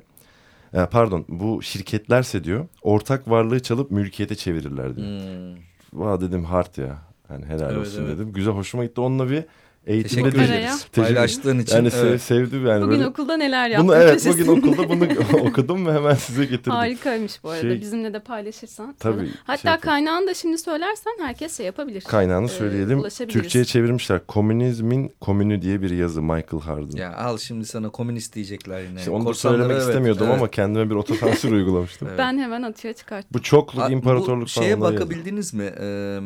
e, 0.74 0.86
pardon 0.86 1.24
bu 1.28 1.62
şirketlerse 1.62 2.44
diyor 2.44 2.66
ortak 2.82 3.30
varlığı 3.30 3.60
çalıp 3.62 3.90
mülkiyete 3.90 4.34
çevirirler 4.34 4.96
diyor. 4.96 5.06
Hmm. 5.08 5.62
Vah 5.92 6.20
dedim 6.20 6.44
hard 6.44 6.76
ya. 6.76 7.11
Hani 7.32 7.46
helal 7.46 7.70
Evet, 7.70 7.86
olsun 7.86 8.04
evet. 8.06 8.14
dedim. 8.16 8.32
Güzel 8.32 8.54
hoşuma 8.54 8.84
gitti. 8.84 9.00
Onunla 9.00 9.30
bir 9.30 9.44
Eğitimde 9.86 10.22
Teşekkür 10.30 10.38
değil. 10.38 10.50
ederiz. 10.50 10.86
Teşekkür- 10.92 11.02
Paylaştığın 11.14 11.58
için. 11.58 11.76
Yani 11.76 11.88
evet. 11.94 12.22
sevdim 12.22 12.66
yani 12.66 12.82
Bugün 12.82 12.98
böyle. 12.98 13.06
okulda 13.06 13.36
neler 13.36 13.68
yaptın? 13.68 13.88
Bunu 13.88 13.96
evet 13.96 14.12
köşesinde. 14.24 14.46
bugün 14.48 14.72
okulda 14.72 14.88
bunu 14.88 15.08
okudum 15.48 15.86
ve 15.86 15.92
hemen 15.92 16.14
size 16.14 16.44
getirdim. 16.44 16.72
Harikaymış 16.72 17.44
bu 17.44 17.50
arada. 17.50 17.60
Şey- 17.60 17.80
Bizimle 17.80 18.12
de 18.14 18.18
paylaşırsan. 18.18 18.94
Tabii, 18.98 19.14
sana. 19.16 19.26
şey 19.26 19.34
Hatta 19.44 19.68
yaparım. 19.70 19.80
kaynağını 19.80 20.26
da 20.26 20.34
şimdi 20.34 20.58
söylersen 20.58 21.12
herkes 21.20 21.56
şey 21.56 21.66
yapabilir. 21.66 22.00
Kaynağını 22.00 22.46
Ee, 22.46 22.48
söyleyelim. 22.48 23.02
Türkçe'ye 23.28 23.64
çevirmişler. 23.64 24.26
Komünizmin 24.26 25.12
komünü 25.20 25.62
diye 25.62 25.82
bir 25.82 25.90
yazı 25.90 26.22
Michael 26.22 26.62
Hardin. 26.64 26.96
Ya 26.96 27.16
al 27.16 27.38
şimdi 27.38 27.66
sana 27.66 27.88
komünist 27.88 28.34
diyecekler 28.34 28.80
yine. 28.80 28.98
İşte 28.98 29.10
onu 29.10 29.26
da 29.26 29.34
söylemek 29.34 29.70
evet, 29.70 29.82
istemiyordum 29.82 30.26
evet. 30.26 30.36
ama 30.38 30.50
kendime 30.50 30.90
bir 30.90 30.94
otosansür 30.94 31.52
uygulamıştım. 31.56 32.08
Evet. 32.08 32.18
Ben 32.18 32.38
hemen 32.38 32.62
açığa 32.62 32.92
çıkarttım. 32.92 33.30
Bu 33.32 33.42
çokluk, 33.42 33.82
A- 33.84 33.88
imparatorluk 33.88 34.46
bu 34.46 34.50
falan. 34.50 34.64
şeye 34.64 34.70
yazdım. 34.70 34.94
bakabildiniz 34.94 35.54
mi? 35.54 35.72
Ee, 35.80 36.20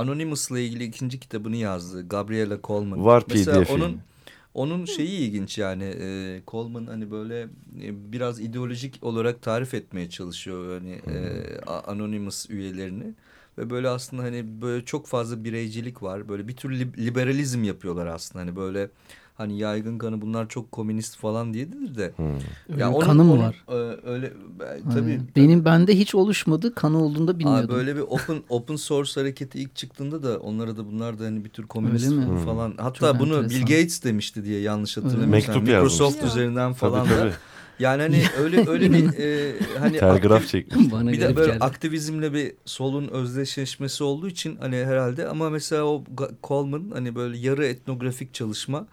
Anonymous'la 0.00 0.58
ilgili 0.58 0.84
ikinci 0.84 1.20
kitabını 1.20 1.56
yazdı. 1.56 2.08
Gabriela 2.08 2.58
Coleman. 2.64 3.04
Var 3.04 3.24
Mesela 3.28 3.60
PDF'i. 3.62 3.72
onun 3.72 3.98
onun 4.54 4.84
şeyi 4.84 5.18
ilginç 5.18 5.58
yani 5.58 5.84
e, 5.84 6.40
Coleman 6.48 6.86
hani 6.86 7.10
böyle 7.10 7.40
e, 7.82 8.12
biraz 8.12 8.40
ideolojik 8.40 8.98
olarak 9.02 9.42
tarif 9.42 9.74
etmeye 9.74 10.10
çalışıyor 10.10 10.80
hani 10.80 10.90
e, 10.92 11.60
Anonymous 11.66 12.50
üyelerini 12.50 13.14
ve 13.58 13.70
böyle 13.70 13.88
aslında 13.88 14.22
hani 14.22 14.62
böyle 14.62 14.84
çok 14.84 15.06
fazla 15.06 15.44
bireycilik 15.44 16.02
var 16.02 16.28
böyle 16.28 16.48
bir 16.48 16.56
tür 16.56 16.70
lib- 16.70 16.96
liberalizm 16.98 17.64
yapıyorlar 17.64 18.06
aslında 18.06 18.44
hani 18.44 18.56
böyle 18.56 18.90
hani 19.40 19.58
yaygın 19.58 19.98
kanı 19.98 20.20
bunlar 20.22 20.48
çok 20.48 20.72
komünist 20.72 21.16
falan 21.16 21.54
diyedir 21.54 21.94
de 21.96 22.12
Hmm. 22.16 22.26
Öyle 22.68 22.82
ya 22.82 22.88
bir 22.90 22.94
onun- 22.94 23.04
kanı 23.06 23.24
mı 23.24 23.32
onun, 23.32 23.42
var? 23.42 23.64
e, 23.68 23.72
öyle 24.10 24.26
e, 24.26 24.32
Hani 24.84 24.94
tabii 24.94 25.20
benim 25.36 25.64
bende 25.64 25.98
hiç 25.98 26.14
oluşmadı. 26.14 26.74
Kanı 26.74 27.02
olduğunda 27.02 27.38
bilmiyordum. 27.38 27.70
Aa, 27.74 27.78
böyle 27.78 27.96
bir 27.96 28.00
open 28.00 28.42
open 28.48 28.76
source 28.76 29.20
hareketi 29.20 29.58
ilk 29.58 29.76
çıktığında 29.76 30.22
da 30.22 30.38
onlara 30.38 30.76
da 30.76 30.86
bunlar 30.86 31.18
da 31.18 31.24
hani 31.24 31.44
bir 31.44 31.50
tür 31.50 31.66
komünist 31.66 32.12
falan. 32.44 32.74
Hatta 32.76 33.10
Çok 33.12 33.20
bunu 33.20 33.34
enteresan. 33.36 33.50
Bill 33.56 33.60
Gates 33.76 34.04
demişti 34.04 34.44
diye 34.44 34.60
yanlış 34.60 34.96
hatırlamıyorsam. 34.96 35.30
Mektup 35.54 35.62
Microsoft 35.62 36.16
yazmış. 36.16 36.32
üzerinden 36.32 36.72
falan 36.72 37.04
Tabii 37.04 37.14
da. 37.14 37.18
tabii. 37.20 37.32
Yani 37.78 38.02
hani 38.02 38.22
öyle 38.42 38.68
öyle 38.68 38.92
bir 38.92 39.18
e, 39.18 39.54
hani 39.78 39.98
Telgraf 39.98 40.46
çekmiş. 40.48 40.92
Bana 40.92 41.12
bir 41.12 41.20
de 41.20 41.36
böyle 41.36 41.52
geldi. 41.52 41.64
aktivizmle 41.64 42.32
bir 42.32 42.52
solun 42.64 43.08
özdeşleşmesi 43.08 44.04
olduğu 44.04 44.28
için 44.28 44.56
hani 44.60 44.76
herhalde 44.76 45.28
ama 45.28 45.50
mesela 45.50 45.82
o 45.84 46.04
Coleman 46.44 46.90
hani 46.92 47.14
böyle 47.14 47.38
yarı 47.38 47.66
etnografik 47.66 48.34
çalışma 48.34 48.86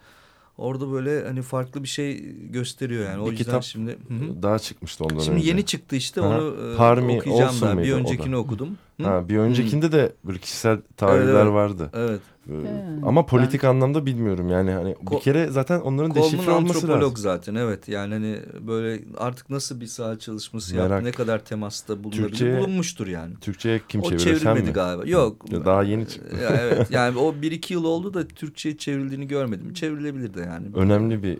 orada 0.57 0.91
böyle 0.91 1.23
hani 1.25 1.41
farklı 1.41 1.83
bir 1.83 1.87
şey 1.87 2.35
gösteriyor 2.51 3.05
yani. 3.05 3.21
O 3.21 3.25
Bir 3.25 3.31
yüzden 3.31 3.43
kitap 3.45 3.63
şimdi 3.63 3.91
Hı 3.91 4.13
hı. 4.13 4.43
Daha 4.43 4.59
çıkmıştı 4.59 5.03
ondan 5.03 5.19
Şimdi 5.19 5.37
önce. 5.37 5.49
yeni 5.49 5.65
çıktı 5.65 5.95
işte 5.95 6.21
Aha. 6.21 6.27
onu 6.27 6.73
e, 6.73 6.77
Parmi 6.77 7.17
okuyacağım 7.17 7.49
Olson 7.49 7.77
ben. 7.77 7.83
Bir 7.83 7.91
öncekini 7.93 8.35
okudum. 8.35 8.77
Hı? 9.01 9.03
Ha, 9.07 9.29
bir 9.29 9.37
öncekinde 9.37 9.91
de 9.91 10.11
böyle 10.25 10.39
kişisel 10.39 10.81
tarihler 10.97 11.23
Evet, 11.27 11.35
evet. 11.43 11.53
vardı. 11.53 11.89
Evet. 11.93 12.21
Ee, 12.49 12.53
He, 12.53 12.83
Ama 13.03 13.25
politik 13.25 13.63
anlamda 13.63 14.05
bilmiyorum 14.05 14.49
yani 14.49 14.71
hani 14.71 14.95
bir 15.11 15.19
kere 15.19 15.47
zaten 15.47 15.79
onların 15.79 16.15
deşifre 16.15 16.51
olması 16.51 16.73
antropolog 16.77 17.01
lazım. 17.11 17.17
zaten 17.17 17.55
evet 17.55 17.87
yani 17.89 18.13
hani 18.13 18.39
böyle 18.67 19.03
artık 19.17 19.49
nasıl 19.49 19.81
bir 19.81 19.85
saha 19.85 20.19
çalışması 20.19 20.75
Merak. 20.75 20.89
yaptı 20.89 21.05
ne 21.05 21.11
kadar 21.11 21.45
temasta 21.45 22.03
bulunabilir 22.03 22.27
Türkçe'ye- 22.29 22.59
bulunmuştur 22.59 23.07
yani. 23.07 23.33
Türkçe'ye 23.41 23.81
kim 23.89 24.01
o 24.01 24.09
çeviriyor 24.09 24.35
sen 24.35 24.39
çevrilmedi 24.43 24.67
mi? 24.67 24.73
galiba. 24.73 25.03
Yok. 25.09 25.45
Ya 25.51 25.65
daha 25.65 25.83
yeni 25.83 26.07
çıktı. 26.07 26.35
Ya 26.43 26.49
evet 26.49 26.91
yani 26.91 27.17
o 27.19 27.35
bir 27.41 27.51
iki 27.51 27.73
yıl 27.73 27.83
oldu 27.83 28.13
da 28.13 28.27
Türkçe'ye 28.27 28.77
çevrildiğini 28.77 29.27
görmedim. 29.27 29.73
Çevrilebilir 29.73 30.33
de 30.33 30.39
yani. 30.41 30.67
Önemli 30.75 31.23
bir 31.23 31.37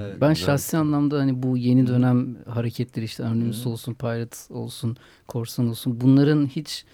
Evet, 0.00 0.16
Ben 0.20 0.32
güzel. 0.32 0.46
şahsi 0.46 0.76
anlamda 0.76 1.18
hani 1.18 1.42
bu 1.42 1.56
yeni 1.56 1.86
dönem 1.86 2.36
hareketleri 2.48 3.04
işte 3.04 3.24
Anonymous 3.24 3.66
olsun, 3.66 3.94
Pirate 3.94 4.36
olsun, 4.54 4.96
Korsan 5.28 5.68
olsun 5.68 6.00
bunların 6.00 6.46
hiç 6.46 6.84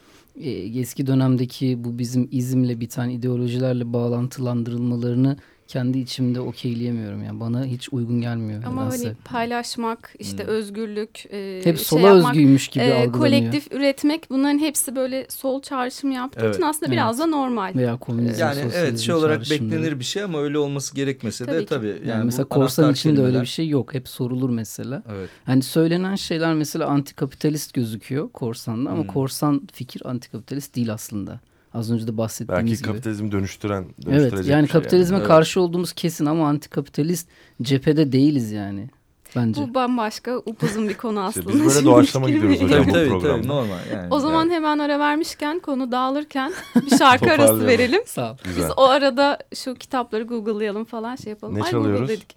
eski 0.41 1.07
dönemdeki 1.07 1.85
bu 1.85 1.99
bizim 1.99 2.29
izimle 2.31 2.81
biten 2.81 3.09
ideolojilerle 3.09 3.93
bağlantılandırılmalarını 3.93 5.37
kendi 5.69 5.99
içimde 5.99 6.41
okeyleyemiyorum. 6.41 7.23
Yani 7.25 7.41
bana 7.41 7.65
hiç 7.65 7.89
uygun 7.93 8.21
gelmiyor. 8.21 8.63
Ama 8.67 8.85
nedense. 8.85 9.05
hani 9.07 9.17
paylaşmak, 9.25 10.15
işte 10.19 10.43
Hmm. 10.45 10.51
özgürlük, 10.51 11.25
e, 11.33 11.61
Hep 11.65 11.77
şey 11.77 11.85
sola 11.85 12.01
yapmak, 12.01 12.31
özgüymüş 12.31 12.69
gibi 12.69 12.85
e, 12.85 12.93
algılanıyor. 12.95 13.13
kolektif 13.43 13.73
üretmek 13.73 14.31
bunların 14.31 14.59
hepsi 14.59 14.97
böyle 14.97 15.27
sol 15.29 15.63
çağrışım 15.63 16.11
yaptığı 16.11 16.41
Evet. 16.45 16.55
için 16.55 16.63
aslında 16.65 16.87
Evet. 16.87 16.93
biraz 16.93 17.19
da 17.19 17.27
normal. 17.27 17.75
Veya 17.75 17.97
komünizm, 17.97 18.41
Yani 18.41 18.61
evet 18.75 18.99
şey 18.99 19.15
olarak 19.15 19.41
beklenir 19.51 19.99
bir 19.99 20.05
şey 20.05 20.23
ama 20.23 20.41
öyle 20.43 20.59
olması 20.59 20.95
gerekmese 20.95 21.47
de 21.47 21.51
Tabii 21.51 21.61
ki. 21.61 21.67
tabii. 21.67 21.87
Yani, 21.87 22.09
Yani, 22.09 22.25
mesela 22.25 22.45
korsan 22.49 22.83
anahtar 22.83 22.97
için 22.97 23.09
de 23.11 23.13
öyle 23.21 23.21
kelimeler- 23.23 23.43
bir 23.43 23.47
şey 23.47 23.69
yok. 23.69 23.95
Hep 23.95 24.09
sorulur 24.09 24.51
mesela. 24.51 25.03
Evet. 25.13 25.29
Hani 25.45 25.63
söylenen 25.63 26.15
şeyler 26.15 26.55
mesela 26.55 26.87
antikapitalist 26.87 27.75
gözüküyor 27.75 28.29
korsanda 28.29 28.91
ama 28.91 29.03
Hmm. 29.03 29.07
korsan 29.09 29.69
fikir 29.73 30.07
antikapitalist 30.11 30.77
değil 30.77 30.93
aslında. 30.93 31.41
Az 31.75 31.91
önce 31.91 32.07
de 32.07 32.17
bahsettiğimiz 32.17 32.65
belki 32.71 32.77
gibi. 32.83 32.87
kapitalizmi 32.87 33.33
dönüştüren 33.33 33.83
Evet 33.83 34.07
dönüştürecek 34.07 34.51
yani 34.53 34.63
bir 34.63 34.69
şey 34.69 34.73
kapitalizme 34.73 35.17
Evet. 35.17 35.27
karşı 35.27 35.61
olduğumuz 35.61 35.93
kesin 35.93 36.27
ama 36.27 36.49
antikapitalist 36.49 37.29
cephede 37.63 38.13
değiliz 38.13 38.51
yani 38.53 38.91
bence. 39.37 39.63
Bu 39.63 39.75
bambaşka 39.75 40.37
upuzun 40.39 40.89
bir 40.89 40.95
konu 40.95 41.27
İşte 41.29 41.41
aslında. 41.41 41.49
biz 41.65 41.75
böyle 41.75 41.85
doğaçlama 41.87 42.31
gidiyoruz 42.31 42.61
hocam. 42.63 42.69
Tabii 42.83 42.89
bu 42.91 42.93
tabii, 42.93 43.09
programda. 43.09 43.37
tabii 43.37 43.49
normal 43.49 43.77
yani. 43.93 44.09
O 44.11 44.19
zaman 44.21 44.47
Evet. 44.47 44.57
hemen 44.57 44.79
ara 44.79 44.99
vermişken 44.99 45.59
konu 45.59 45.93
dağılırken 45.93 46.53
bir 46.77 46.97
şarkı 46.99 47.31
arası 47.33 47.67
verelim. 47.67 48.03
Sağ 48.07 48.33
ol. 48.33 48.37
Biz 48.45 48.55
Güzel. 48.57 48.71
o 48.77 48.89
arada 48.89 49.39
şu 49.55 49.75
kitapları 49.75 50.23
Google'layalım 50.25 50.85
falan 50.85 51.17
şey 51.17 51.31
yapalım. 51.31 51.55
Ne 51.59 51.63
Ay 51.63 51.71
çalıyoruz? 51.71 52.01
Google 52.01 52.15
dedik. 52.17 52.37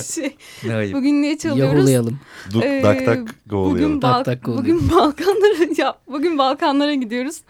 şey, 0.14 0.36
Ne 0.64 0.74
ayıp. 0.74 0.94
bugün 0.94 1.22
ne 1.22 1.38
çalıyoruz? 1.38 1.74
Yahulayalım. 1.74 2.18
Duk 2.54 2.64
Ee, 2.64 2.80
dak 2.82 3.04
tak 3.06 3.18
go 3.46 3.70
Bugün. 3.70 4.02
Bal- 4.02 4.12
Tak 4.12 4.24
tak 4.24 4.44
go 4.44 4.56
bugün 4.58 4.90
Balkanlara 4.90 5.64
ya 5.76 5.94
bugün 6.08 6.38
Balkanlara 6.38 6.94
gidiyoruz. 6.94 7.40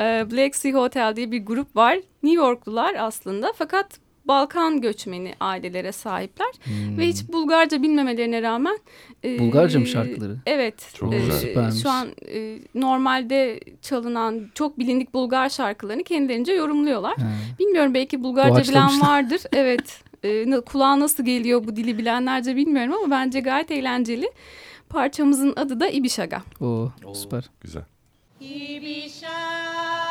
Ee, 0.00 0.26
Black 0.30 0.56
Sea 0.56 0.72
Hotel 0.72 1.16
diye 1.16 1.30
bir 1.32 1.46
grup 1.46 1.76
var. 1.76 1.98
New 2.22 2.42
Yorklular 2.44 2.94
aslında 2.98 3.52
fakat 3.58 3.86
Balkan 4.30 4.80
göçmeni 4.80 5.34
ailelere 5.40 5.92
sahipler 5.92 6.46
Hmm. 6.64 6.98
ve 6.98 7.06
hiç 7.06 7.28
Bulgarca 7.28 7.82
bilmemelerine 7.82 8.42
rağmen 8.42 8.78
e, 9.24 9.38
Bulgarca 9.38 9.80
mı 9.80 9.86
şarkıları? 9.86 10.36
Evet. 10.46 10.90
Çok 10.94 11.14
e, 11.14 11.18
güzel. 11.18 11.72
Şu 11.82 11.90
an 11.90 12.08
e, 12.34 12.58
normalde 12.74 13.60
çalınan 13.82 14.50
çok 14.54 14.78
bilindik 14.78 15.14
Bulgar 15.14 15.48
şarkılarını 15.48 16.02
kendilerince 16.02 16.52
yorumluyorlar. 16.52 17.16
Ha. 17.16 17.26
Bilmiyorum 17.58 17.94
belki 17.94 18.22
Bulgarca 18.22 18.62
bilen 18.72 19.00
vardır. 19.06 19.40
Evet. 19.52 20.02
E, 20.24 20.60
kulağa 20.60 21.00
nasıl 21.00 21.24
geliyor 21.24 21.64
bu 21.66 21.76
dili 21.76 21.98
bilenlerce 21.98 22.56
bilmiyorum 22.56 22.94
ama 23.04 23.10
bence 23.10 23.40
gayet 23.40 23.70
eğlenceli. 23.70 24.30
Parçamızın 24.88 25.52
adı 25.56 25.80
da 25.80 25.88
İbişaga. 25.88 26.42
Oo, 26.60 26.90
Oo. 27.04 27.14
süper. 27.14 27.50
Güzel. 27.60 27.82
Ibishaga 28.40 30.09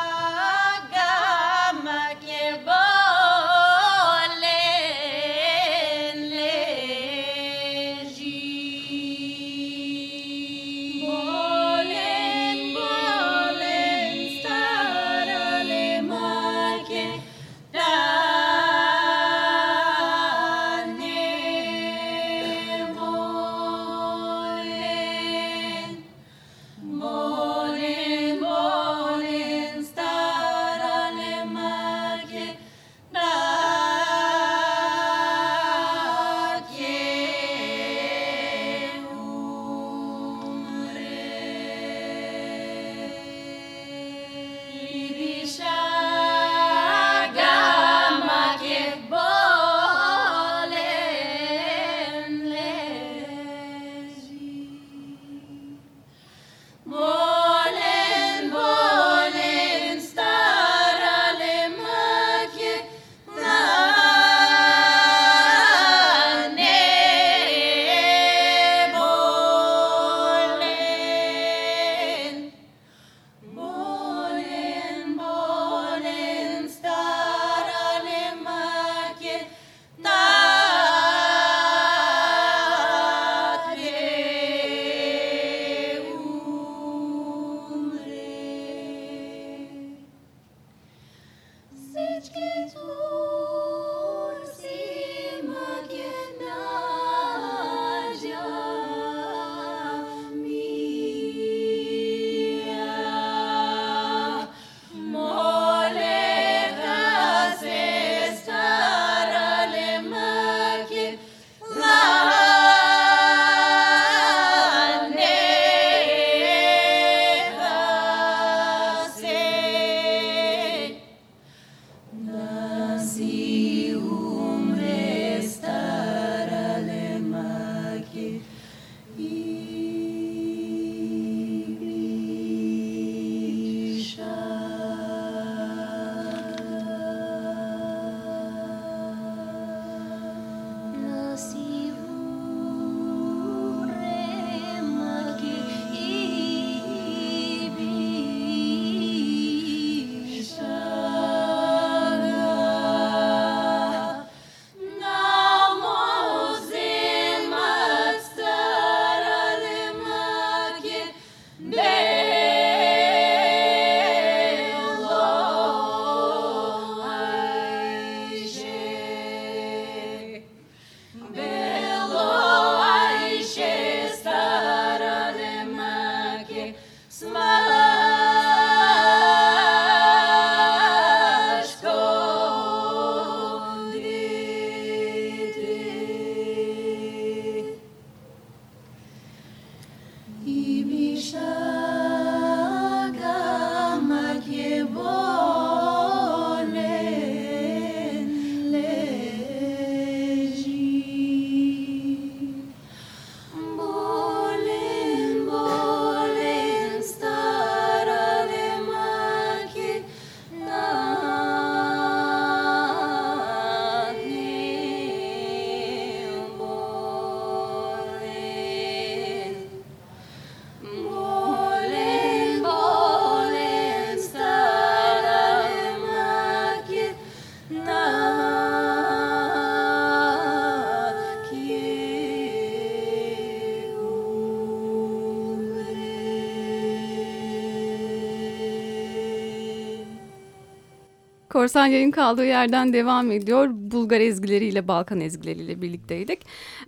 Korsan 241.60 241.86
yayın 241.86 242.12
kaldığı 242.12 242.46
yerden 242.46 242.94
devam 242.94 243.32
ediyor. 243.32 243.68
Bulgar 243.72 244.20
ezgileriyle, 244.20 244.88
Balkan 244.88 245.22
ezgileriyle 245.22 245.82
birlikteydik. 245.82 246.46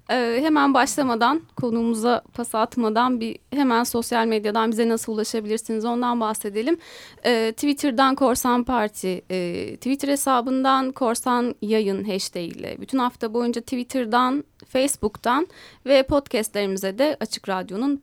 Ee, 0.10 0.40
hemen 0.42 0.74
başlamadan, 0.74 1.42
konuğumuza 1.56 2.24
pas 2.34 2.56
atmadan 2.56 3.20
bir 3.20 3.40
hemen 3.54 3.84
sosyal 3.84 4.26
medyadan 4.28 4.72
bize 4.72 4.90
nasıl 4.90 5.14
ulaşabilirsiniz 5.14 5.86
ondan 5.86 6.20
bahsedelim. 6.20 6.78
Ee, 7.26 7.52
Twitter'dan 7.52 8.16
Korsan 8.16 8.64
Parti, 8.64 9.22
e, 9.32 9.68
Twitter 9.76 10.08
hesabından 10.08 10.92
Korsan 10.92 11.56
Yayın 11.62 12.04
hashtag 12.04 12.58
ile 12.58 12.78
bütün 12.82 12.98
hafta 12.98 13.34
boyunca 13.34 13.62
Twitter'dan, 13.62 14.44
Facebook'tan 14.68 15.48
ve 15.86 16.04
podcastlerimize 16.04 16.98
de 16.98 17.18
Açık 17.20 17.50
Radyo'nun 17.50 18.02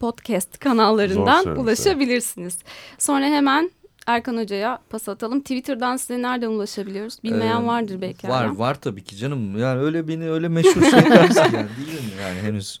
podcast 0.00 0.58
kanallarından 0.58 1.56
ulaşabilirsiniz. 1.58 2.58
Sonra 2.98 3.24
hemen 3.24 3.70
Erkan 4.06 4.36
Hoca'ya 4.36 4.78
pas 4.90 5.08
atalım. 5.08 5.40
Twitter'dan 5.40 5.96
size 5.96 6.22
nereden 6.22 6.48
ulaşabiliyoruz? 6.48 7.18
Bilmeyen 7.24 7.62
Ee, 7.62 7.66
vardır 7.66 8.00
belki. 8.00 8.28
Var 8.28 8.42
Erkan. 8.42 8.58
var 8.58 8.74
tabii 8.80 9.04
ki 9.04 9.16
canım. 9.16 9.58
Yani 9.58 9.80
öyle 9.80 10.08
beni 10.08 10.30
öyle 10.30 10.48
meşhur 10.48 10.80
şey 10.90 11.00
yaparsın 11.00 11.40
yani 11.40 11.52
değil 11.52 11.88
mi? 11.98 12.10
Yani 12.22 12.40
henüz. 12.42 12.78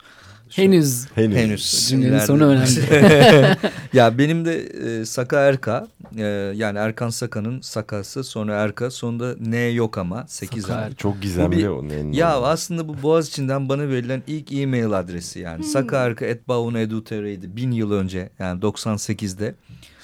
Şu- 0.50 0.62
Henüz. 0.62 1.06
Henüz. 1.14 1.36
Henüz. 1.36 1.88
Cümlenin 1.88 2.18
sonu 2.18 2.44
önemli. 2.46 3.56
ya 3.92 4.18
benim 4.18 4.44
de 4.44 4.60
e, 5.00 5.04
Saka 5.04 5.40
Erka 5.40 5.86
e, 6.16 6.22
yani 6.56 6.78
Erkan 6.78 7.08
Saka'nın 7.10 7.60
Sakası 7.60 8.24
sonra 8.24 8.54
Erka 8.54 8.90
sonunda 8.90 9.34
N 9.40 9.56
yok 9.58 9.98
ama 9.98 10.24
8 10.28 10.62
Saka 10.62 10.74
harf. 10.74 10.84
Erka. 10.84 10.96
Çok 10.96 11.22
gizemli 11.22 11.56
bir- 11.56 11.66
o. 11.66 11.88
neyin 11.88 12.12
Ya 12.12 12.38
olduğu. 12.38 12.46
aslında 12.46 12.88
bu 12.88 13.02
Boğaz 13.02 13.28
içinden 13.28 13.68
bana 13.68 13.88
verilen 13.88 14.22
ilk 14.26 14.52
e-mail 14.52 14.92
adresi 14.92 15.40
yani. 15.40 15.64
sakaerka.bauna.edu.tr'ydi 15.64 17.56
bin 17.56 17.70
yıl 17.72 17.92
önce 17.92 18.30
yani 18.38 18.60
98'de. 18.60 19.44
Ya 19.44 19.54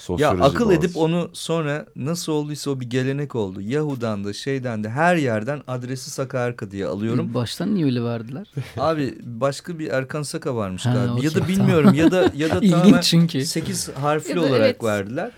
Sosyoloji 0.07 0.43
akıl 0.43 0.71
edip 0.71 0.97
onu 0.97 1.31
sonra 1.33 1.87
nasıl 1.97 2.33
olduysa 2.33 2.71
o 2.71 2.81
bir 2.81 2.91
gelenek 2.91 3.35
oldu. 3.35 3.61
Yahoo'dan 3.61 4.25
da 4.25 4.33
şeyden 4.33 4.85
de 4.85 4.91
her 4.91 5.17
yerden 5.17 5.63
adresi 5.69 6.11
Saka 6.11 6.39
Erka 6.39 6.71
diye 6.71 6.87
alıyorum. 6.87 7.35
Baştan 7.35 7.75
niye 7.75 7.85
öyle 7.87 8.05
verdiler? 8.05 8.51
Abi 8.79 9.19
başka 9.23 9.79
bir 9.79 9.89
Erkan 9.91 10.23
Saka 10.23 10.57
varmış 10.57 10.87
Ha, 10.87 10.93
galiba. 10.95 11.25
Ya 11.25 11.35
da 11.35 11.49
bilmiyorum 11.49 11.95
ya 11.95 12.11
da 12.11 12.31
ya 12.37 12.51
da 12.51 12.61
tamamen 12.61 13.01
çünkü. 13.01 13.45
8 13.47 13.89
harfli 13.89 14.31
Ya 14.31 14.37
da 14.37 14.41
olarak 14.41 14.61
evet. 14.61 14.85
verdiler. 14.85 15.31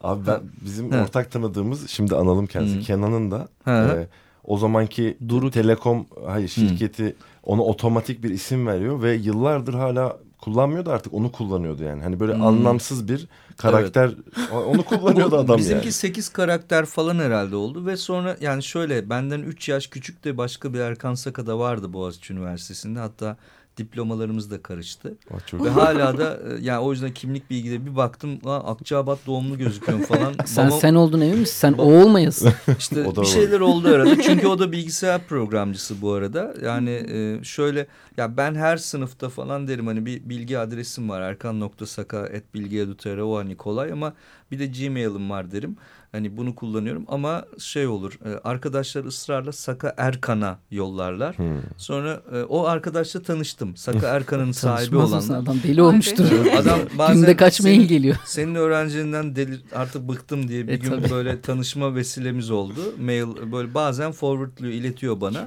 Abi 0.00 0.26
ben 0.26 0.40
bizim 0.64 0.92
He. 0.92 1.02
ortak 1.02 1.30
tanıdığımız 1.32 1.88
şimdi 1.90 2.16
analım 2.16 2.46
kendisi 2.46 2.76
Hı. 2.76 2.80
Kenan'ın 2.80 3.30
da 3.30 3.48
He. 3.64 3.70
e, 3.70 4.08
o 4.44 4.58
zamanki 4.58 5.16
Duru- 5.28 5.50
Telekom 5.50 6.06
hayır 6.26 6.48
şirketi 6.48 7.16
ona 7.42 7.62
otomatik 7.62 8.22
bir 8.22 8.30
isim 8.30 8.66
veriyor 8.66 9.02
ve 9.02 9.14
yıllardır 9.14 9.74
hala 9.74 10.16
kullanmıyordu 10.40 10.90
artık 10.90 11.14
onu 11.14 11.32
kullanıyordu 11.32 11.82
yani. 11.84 12.02
Hani 12.02 12.20
böyle 12.20 12.34
Hmm. 12.34 12.46
anlamsız 12.46 13.08
bir 13.08 13.26
karakter 13.56 14.10
onu 14.52 14.84
kullanıyordu 14.84 15.36
adam 15.36 15.58
Bizimki 15.58 15.84
yani. 15.86 15.92
8 15.92 16.28
karakter 16.28 16.84
falan 16.84 17.18
herhalde 17.18 17.56
oldu 17.56 17.86
ve 17.86 17.96
sonra 17.96 18.36
yani 18.40 18.62
şöyle 18.62 19.10
benden 19.10 19.42
3 19.42 19.68
yaş 19.68 19.86
küçük 19.86 20.24
de 20.24 20.38
başka 20.38 20.74
bir 20.74 20.80
Erkan 20.80 21.14
Saka 21.14 21.46
da 21.46 21.58
vardı 21.58 21.92
Boğaziçi 21.92 22.32
Üniversitesi'nde. 22.32 22.98
Hatta 22.98 23.36
diplomalarımız 23.76 24.50
da 24.50 24.62
karıştı. 24.62 25.14
Ah, 25.34 25.46
çok 25.46 25.64
Ve 25.64 25.70
hala 25.70 26.18
da 26.18 26.34
e, 26.34 26.38
yani 26.64 26.78
o 26.78 26.92
yüzden 26.92 27.14
kimlik 27.14 27.50
bilgileri 27.50 27.86
bir 27.86 27.96
baktım 27.96 28.40
"Aa, 28.44 28.56
Akçaabat 28.72 29.18
doğumlu 29.26 29.58
gözüküyorum 29.58 30.04
falan. 30.04 30.34
Sen 30.46 30.68
Babam- 30.68 30.80
sen 30.80 30.94
oldun 30.94 31.20
emin 31.20 31.38
misin? 31.38 31.54
Sen 31.54 31.72
o 31.78 31.82
olmayasın. 31.82 32.52
İşte 32.78 32.96
bir 33.12 33.16
var. 33.16 33.24
şeyler 33.24 33.60
oldu 33.60 33.88
arada. 33.88 34.22
Çünkü 34.22 34.46
o 34.46 34.58
da 34.58 34.72
bilgisayar 34.72 35.20
programcısı 35.26 36.02
bu 36.02 36.12
arada. 36.12 36.54
Yani 36.64 36.90
e, 36.90 37.44
şöyle 37.44 37.86
ya 38.16 38.36
ben 38.36 38.54
her 38.54 38.76
sınıfta 38.76 39.28
falan 39.28 39.68
derim 39.68 39.86
hani 39.86 40.06
bir 40.06 40.28
bilgi 40.28 40.58
adresim 40.58 41.08
var. 41.08 41.20
erkan.saka.bilgi.edu.tr 41.20 43.18
o 43.18 43.36
hani 43.44 43.56
kolay 43.56 43.92
ama 43.92 44.12
bir 44.50 44.58
de 44.58 44.66
Gmail'im 44.66 45.30
var 45.30 45.50
derim. 45.52 45.76
Hani 46.12 46.36
bunu 46.36 46.54
kullanıyorum 46.54 47.04
ama 47.08 47.44
şey 47.58 47.86
olur 47.86 48.12
e, 48.24 48.38
arkadaşlar 48.44 49.04
ısrarla 49.04 49.52
Saka 49.52 49.94
Erkan'a 49.96 50.58
yollarlar. 50.70 51.38
Hmm. 51.38 51.46
Sonra 51.76 52.22
e, 52.32 52.42
o 52.42 52.64
arkadaşla 52.64 53.22
tanıştım. 53.22 53.76
Saka 53.76 54.06
Erkan'ın 54.16 54.52
sahibi 54.52 54.96
olanlar. 54.96 55.38
Adam 55.38 55.56
deli 55.62 55.82
olmuştur. 55.82 56.24
Adam 56.58 56.78
bazen 56.98 57.16
Günde 57.16 57.36
kaç 57.36 57.60
mail 57.60 57.74
senin- 57.76 57.88
geliyor. 57.88 58.16
senin 58.24 58.54
öğrencilerinden 58.54 59.36
deli, 59.36 59.56
artık 59.74 60.08
bıktım 60.08 60.48
diye 60.48 60.68
bir 60.68 60.72
E, 60.72 60.76
gün 60.76 60.90
tabii. 60.90 61.10
böyle 61.10 61.40
tanışma 61.40 61.94
vesilemiz 61.94 62.50
oldu. 62.50 62.80
Mail 63.00 63.52
böyle 63.52 63.74
bazen 63.74 64.12
forwardlıyor, 64.12 64.72
iletiyor 64.72 65.20
bana. 65.20 65.44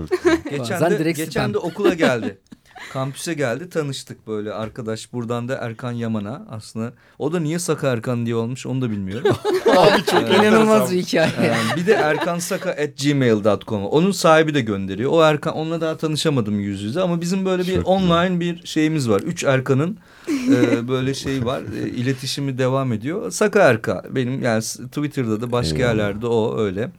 Geçen 0.49 0.81
Bazen 0.81 0.99
de 1.05 1.11
geçen 1.11 1.29
spam. 1.31 1.53
de 1.53 1.57
okula 1.57 1.93
geldi. 1.93 2.37
Kampüse 2.93 3.33
geldi 3.33 3.69
tanıştık 3.69 4.27
böyle 4.27 4.53
arkadaş. 4.53 5.13
Buradan 5.13 5.47
da 5.47 5.55
Erkan 5.55 5.91
Yaman'a 5.91 6.45
aslında. 6.49 6.93
O 7.19 7.33
da 7.33 7.39
niye 7.39 7.59
Saka 7.59 7.87
Erkan 7.87 8.25
diye 8.25 8.35
olmuş 8.35 8.65
onu 8.65 8.81
da 8.81 8.91
bilmiyorum. 8.91 9.35
Abi 9.77 10.05
çok 10.05 10.21
İnanılmaz 10.21 10.91
bir 10.91 10.97
hikaye. 11.01 11.31
Ee, 11.41 11.77
bir 11.77 11.85
de 11.87 11.93
erkansaka@gmail.com. 11.93 13.85
Onun 13.85 14.11
sahibi 14.11 14.53
de 14.53 14.61
gönderiyor. 14.61 15.11
O 15.13 15.21
Erkan 15.23 15.55
onunla 15.55 15.81
daha 15.81 15.97
tanışamadım 15.97 16.59
yüz 16.59 16.81
yüze 16.81 17.01
ama 17.01 17.21
bizim 17.21 17.45
böyle 17.45 17.63
bir 17.63 17.75
Çok 17.75 17.87
online 17.87 18.39
bir 18.39 18.67
şeyimiz 18.67 19.09
var. 19.09 19.21
Üç 19.21 19.43
Erkan'ın 19.43 19.97
e, 20.29 20.87
böyle 20.87 21.13
şey 21.13 21.45
var. 21.45 21.61
E, 21.83 21.89
iletişimi 21.89 22.57
devam 22.57 22.93
ediyor. 22.93 23.31
Saka 23.31 23.59
Erka 23.59 24.03
benim 24.09 24.43
yani 24.43 24.61
Twitter'da 24.61 25.41
da 25.41 25.51
başka 25.51 25.77
Eyvallah. 25.77 25.89
yerlerde 25.95 26.27
o 26.27 26.59
öyle. 26.59 26.91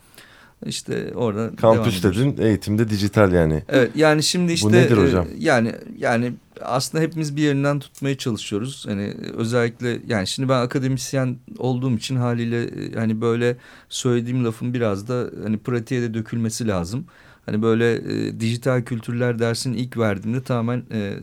İşte 0.67 1.13
orada 1.15 1.57
Kampüs 1.57 2.03
dedin 2.03 2.37
eğitimde 2.39 2.89
dijital 2.89 3.33
yani. 3.33 3.63
Evet 3.69 3.91
yani 3.95 4.23
şimdi 4.23 4.53
işte 4.53 4.73
nedir 4.73 4.97
e, 4.97 5.01
hocam? 5.01 5.27
yani 5.39 5.75
yani 5.99 6.33
aslında 6.63 7.05
hepimiz 7.05 7.37
bir 7.37 7.43
yerinden 7.43 7.79
tutmaya 7.79 8.19
çalışıyoruz. 8.19 8.85
Hani 8.89 9.15
özellikle 9.37 9.99
yani 10.07 10.27
şimdi 10.27 10.49
ben 10.49 10.61
akademisyen 10.61 11.37
olduğum 11.59 11.97
için 11.97 12.17
haliyle 12.17 12.65
e, 12.65 12.95
hani 12.95 13.21
böyle 13.21 13.57
söylediğim 13.89 14.45
lafın 14.45 14.75
biraz 14.75 15.09
da 15.09 15.31
hani 15.43 15.59
pratiğe 15.59 16.03
de 16.03 16.15
dökülmesi 16.15 16.69
lazım. 16.69 17.07
Hani 17.47 17.63
böyle 17.63 17.95
e, 17.95 18.41
dijital 18.41 18.83
kültürler 18.83 19.39
dersini 19.39 19.77
ilk 19.77 19.99
verdiğimde 19.99 20.43
tamamen 20.43 20.83
e, 20.93 21.15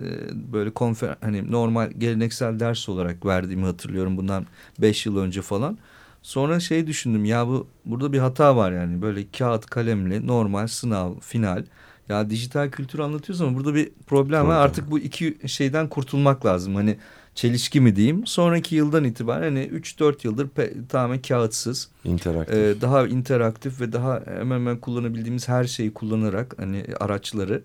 böyle 0.53 0.69
konfer 0.69 1.15
hani 1.21 1.51
normal 1.51 1.91
geleneksel 1.97 2.59
ders 2.59 2.89
olarak 2.89 3.25
verdiğimi 3.25 3.65
hatırlıyorum 3.65 4.17
bundan 4.17 4.45
beş 4.79 5.05
yıl 5.05 5.17
önce 5.17 5.41
falan. 5.41 5.77
Sonra 6.25 6.59
şey 6.59 6.87
düşündüm 6.87 7.25
ya 7.25 7.47
bu 7.47 7.67
burada 7.85 8.13
bir 8.13 8.19
hata 8.19 8.55
var 8.55 8.71
yani. 8.71 9.01
Böyle 9.01 9.25
kağıt 9.37 9.65
kalemle 9.65 10.27
normal 10.27 10.67
sınav 10.67 11.19
final. 11.19 11.63
Ya 12.09 12.29
dijital 12.29 12.69
kültür 12.69 12.99
anlatıyoruz 12.99 13.41
ama 13.41 13.57
burada 13.57 13.75
bir 13.75 13.89
problem 14.07 14.47
var. 14.47 14.55
Artık 14.55 14.91
bu 14.91 14.99
iki 14.99 15.37
şeyden 15.47 15.89
kurtulmak 15.89 16.45
lazım. 16.45 16.75
Hani 16.75 16.97
çelişki 17.35 17.81
mi 17.81 17.95
diyeyim? 17.95 18.27
Sonraki 18.27 18.75
yıldan 18.75 19.03
itibaren 19.03 19.43
hani 19.43 19.65
3-4 19.65 20.15
yıldır 20.23 20.49
tamamen 20.89 21.21
kağıtsız. 21.21 21.89
İnteraktif. 22.05 22.57
e, 22.57 22.81
daha 22.81 23.07
interaktif 23.07 23.81
ve 23.81 23.93
daha 23.93 24.23
hemen 24.25 24.55
hemen 24.55 24.77
kullanabildiğimiz 24.77 25.47
her 25.47 25.63
şeyi 25.63 25.93
kullanarak 25.93 26.55
hani 26.57 26.85
araçları 26.99 27.61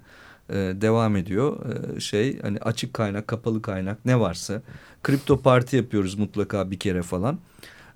e, 0.50 0.54
devam 0.56 1.16
ediyor. 1.16 1.58
E, 1.96 2.00
şey 2.00 2.40
hani 2.40 2.58
açık 2.58 2.94
kaynak 2.94 3.28
kapalı 3.28 3.62
kaynak 3.62 4.04
ne 4.04 4.20
varsa. 4.20 4.62
Kripto 5.02 5.40
parti 5.40 5.76
yapıyoruz 5.76 6.18
mutlaka 6.18 6.70
bir 6.70 6.78
kere 6.78 7.02
falan 7.02 7.38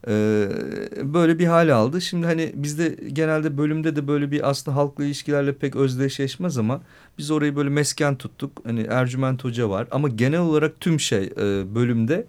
E, 0.08 0.48
böyle 1.02 1.38
bir 1.38 1.46
hal 1.46 1.74
aldı 1.74 2.00
şimdi 2.00 2.26
hani 2.26 2.52
bizde 2.54 2.96
genelde 3.12 3.58
bölümde 3.58 3.96
de 3.96 4.08
böyle 4.08 4.30
bir 4.30 4.50
aslında 4.50 4.76
halkla 4.76 5.04
ilişkilerle 5.04 5.52
pek 5.52 5.76
özdeşleşmez 5.76 6.58
ama 6.58 6.80
biz 7.18 7.30
orayı 7.30 7.56
böyle 7.56 7.68
mesken 7.68 8.16
tuttuk 8.16 8.52
hani 8.64 8.86
Ercüment 8.90 9.44
Hoca 9.44 9.70
var 9.70 9.88
ama 9.90 10.08
genel 10.08 10.40
olarak 10.40 10.80
tüm 10.80 11.00
şey 11.00 11.24
e, 11.24 11.74
bölümde 11.74 12.26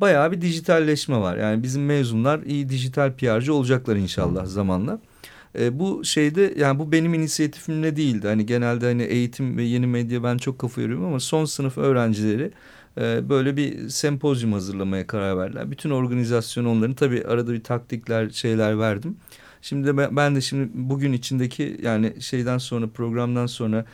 bayağı 0.00 0.32
bir 0.32 0.40
dijitalleşme 0.40 1.16
var. 1.16 1.36
Yani 1.36 1.62
bizim 1.62 1.86
mezunlar 1.86 2.40
iyi 2.40 2.68
dijital 2.68 3.12
PR'cı 3.12 3.54
olacaklar 3.54 3.96
inşallah 3.96 4.46
zamanla. 4.46 4.98
E, 5.58 5.78
bu 5.78 6.04
şeyde 6.04 6.54
yani 6.58 6.78
bu 6.78 6.92
benim 6.92 7.14
inisiyatifimle 7.14 7.96
değildi. 7.96 8.26
Hani 8.26 8.46
genelde 8.46 8.86
hani 8.86 9.02
eğitim 9.02 9.56
ve 9.56 9.62
yeni 9.62 9.86
medya 9.86 10.22
ben 10.22 10.36
çok 10.38 10.58
kafa 10.58 10.80
yoruyorum 10.80 11.04
ama 11.04 11.20
son 11.20 11.44
sınıf 11.44 11.78
öğrencileri 11.78 12.50
böyle 13.28 13.56
bir 13.56 13.88
sempozyum 13.88 14.52
hazırlamaya 14.52 15.06
karar 15.06 15.38
verdiler. 15.38 15.70
Bütün 15.70 15.90
organizasyon 15.90 16.64
onların 16.64 16.94
tabii 16.94 17.24
arada 17.24 17.52
bir 17.52 17.64
taktikler 17.64 18.30
şeyler 18.30 18.78
verdim. 18.78 19.16
Şimdi 19.62 19.86
de 19.86 19.96
ben, 19.96 20.16
ben 20.16 20.36
de 20.36 20.40
şimdi 20.40 20.70
bugün 20.74 21.12
içindeki 21.12 21.80
yani 21.82 22.12
şeyden 22.20 22.58
sonra 22.58 22.86
programdan 22.86 23.46
sonra 23.46 23.84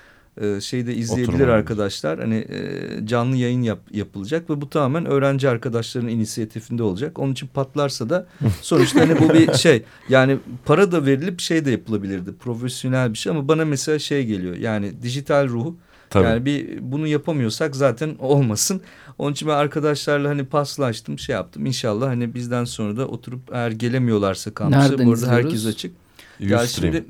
e, 0.40 0.61
şeyde 0.61 0.95
izleyebilir 0.95 1.35
Oturma 1.35 1.53
arkadaşlar. 1.53 2.19
Hani 2.19 2.35
e, 2.35 3.07
canlı 3.07 3.37
yayın 3.37 3.62
yap, 3.62 3.79
yapılacak 3.90 4.51
ve 4.51 4.61
bu 4.61 4.71
tamamen 4.71 5.07
öğrenci 5.07 5.49
arkadaşların 5.49 6.09
inisiyatifinde 6.09 6.83
olacak. 6.83 7.19
Onun 7.19 7.33
için 7.33 7.47
patlarsa 7.47 8.11
da 8.11 8.27
sonuçta 8.62 9.01
hani 9.01 9.21
bu 9.21 9.35
bir 9.35 9.53
şey. 9.53 9.83
Yani 10.09 10.38
para 10.64 10.93
da 10.93 11.07
verilip 11.07 11.40
şey 11.40 11.64
de 11.64 11.71
yapılabilirdi. 11.71 12.33
Profesyonel 12.37 13.12
bir 13.12 13.19
şey 13.19 13.33
ama 13.33 13.49
bana 13.49 13.64
mesela 13.64 13.99
şey 13.99 14.27
geliyor. 14.27 14.57
Yani 14.57 15.03
dijital 15.03 15.49
ruhu 15.49 15.77
Tabii. 16.14 16.27
yani 16.27 16.44
bir 16.44 16.79
bunu 16.81 17.07
yapamıyorsak 17.07 17.77
zaten 17.77 18.16
olmasın. 18.18 18.81
Onun 19.18 19.33
için 19.33 19.48
ben 19.48 19.53
arkadaşlarla 19.55 20.29
hani 20.29 20.44
paslaştım, 20.44 21.18
şey 21.18 21.33
yaptım. 21.35 21.66
İnşallah 21.66 22.07
hani 22.09 22.35
bizden 22.35 22.64
sonra 22.64 22.96
da 22.96 23.07
oturup 23.07 23.40
eğer 23.53 23.70
gelemiyorlarsa 23.70 24.55
kampüse 24.55 24.79
Nereden 24.81 25.07
bu 25.07 25.11
arada 25.11 25.12
izliyoruz? 25.22 25.44
herkes 25.44 25.66
açık. 25.66 25.92
Ya 26.40 26.62
Ustream. 26.62 26.92
şimdi 26.94 27.05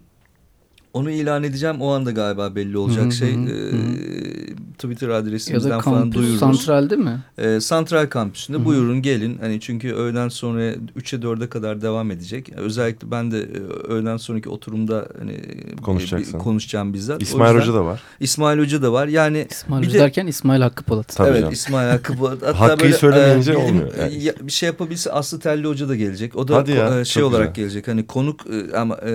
onu 0.92 1.10
ilan 1.10 1.42
edeceğim 1.44 1.80
o 1.80 1.88
anda 1.92 2.10
galiba 2.10 2.54
belli 2.54 2.78
olacak 2.78 3.04
Hı 3.04 3.08
hı 3.08 3.12
şey. 3.12 3.34
hı 3.34 3.50
Ee, 3.50 4.23
Twitter 4.74 5.08
Ya 5.08 5.14
adresimizden 5.16 5.70
da 5.70 5.80
falan 5.80 6.00
kampüs 6.00 6.14
duyururuz. 6.20 6.40
santral 6.40 6.90
değil 6.90 7.02
mi? 7.02 7.18
Ee, 7.38 7.60
Santral 7.60 8.06
kampüsünde 8.06 8.58
Hı 8.58 8.62
hı. 8.62 8.64
buyurun 8.64 9.02
gelin. 9.02 9.38
Hani 9.40 9.60
çünkü 9.60 9.92
öğleden 9.92 10.28
sonra 10.28 10.72
3'e 10.72 11.22
4'e 11.22 11.48
kadar 11.48 11.82
devam 11.82 12.10
edecek. 12.10 12.48
Özellikle 12.56 13.10
ben 13.10 13.30
de 13.30 13.38
e, 13.40 13.58
öğleden 13.88 14.16
sonraki 14.16 14.48
oturumda 14.48 15.08
hani 15.18 15.32
e, 15.32 15.76
Konuşacaksın. 15.76 16.34
bir- 16.34 16.38
konuşacağım 16.44 16.94
bizzat. 16.94 17.22
İsmail 17.22 17.54
yüzden- 17.54 17.68
Hoca 17.68 17.78
da 17.80 17.84
var. 17.84 18.00
İsmail 18.20 18.58
Hoca 18.58 18.82
da 18.82 18.92
var. 18.92 19.06
Yani 19.08 19.46
İsmail 19.50 19.84
Hoca 19.86 19.94
de- 19.94 19.98
derken 20.02 20.26
İsmail 20.26 20.60
Hakkı 20.62 20.84
Polat. 20.84 21.08
Tabii 21.16 21.28
evet 21.28 21.40
canım. 21.40 21.52
İsmail 21.52 21.90
Hakkı 21.90 22.18
bu- 22.20 22.28
hatta 22.30 22.60
Hakkı'yı 22.60 22.78
böyle, 22.80 22.92
söylemeyince 22.92 23.52
e, 23.52 23.56
olmuyor. 23.56 23.94
e, 23.98 24.00
Yani. 24.02 24.24
ya- 24.24 24.34
bir 24.42 24.52
şey 24.52 24.66
yapabilse 24.66 25.12
Aslı 25.12 25.38
Telli 25.40 25.66
Hoca 25.68 25.88
da 25.88 25.96
gelecek. 25.96 26.36
O 26.36 26.48
da 26.48 26.56
Hadi 26.56 26.70
ya, 26.72 27.00
e, 27.00 27.04
şey 27.04 27.22
olarak 27.22 27.54
güzel. 27.54 27.64
gelecek. 27.68 27.88
Hani 27.88 28.06
konuk 28.06 28.40
e, 28.46 28.76
ama 28.76 28.96
e, 28.96 29.10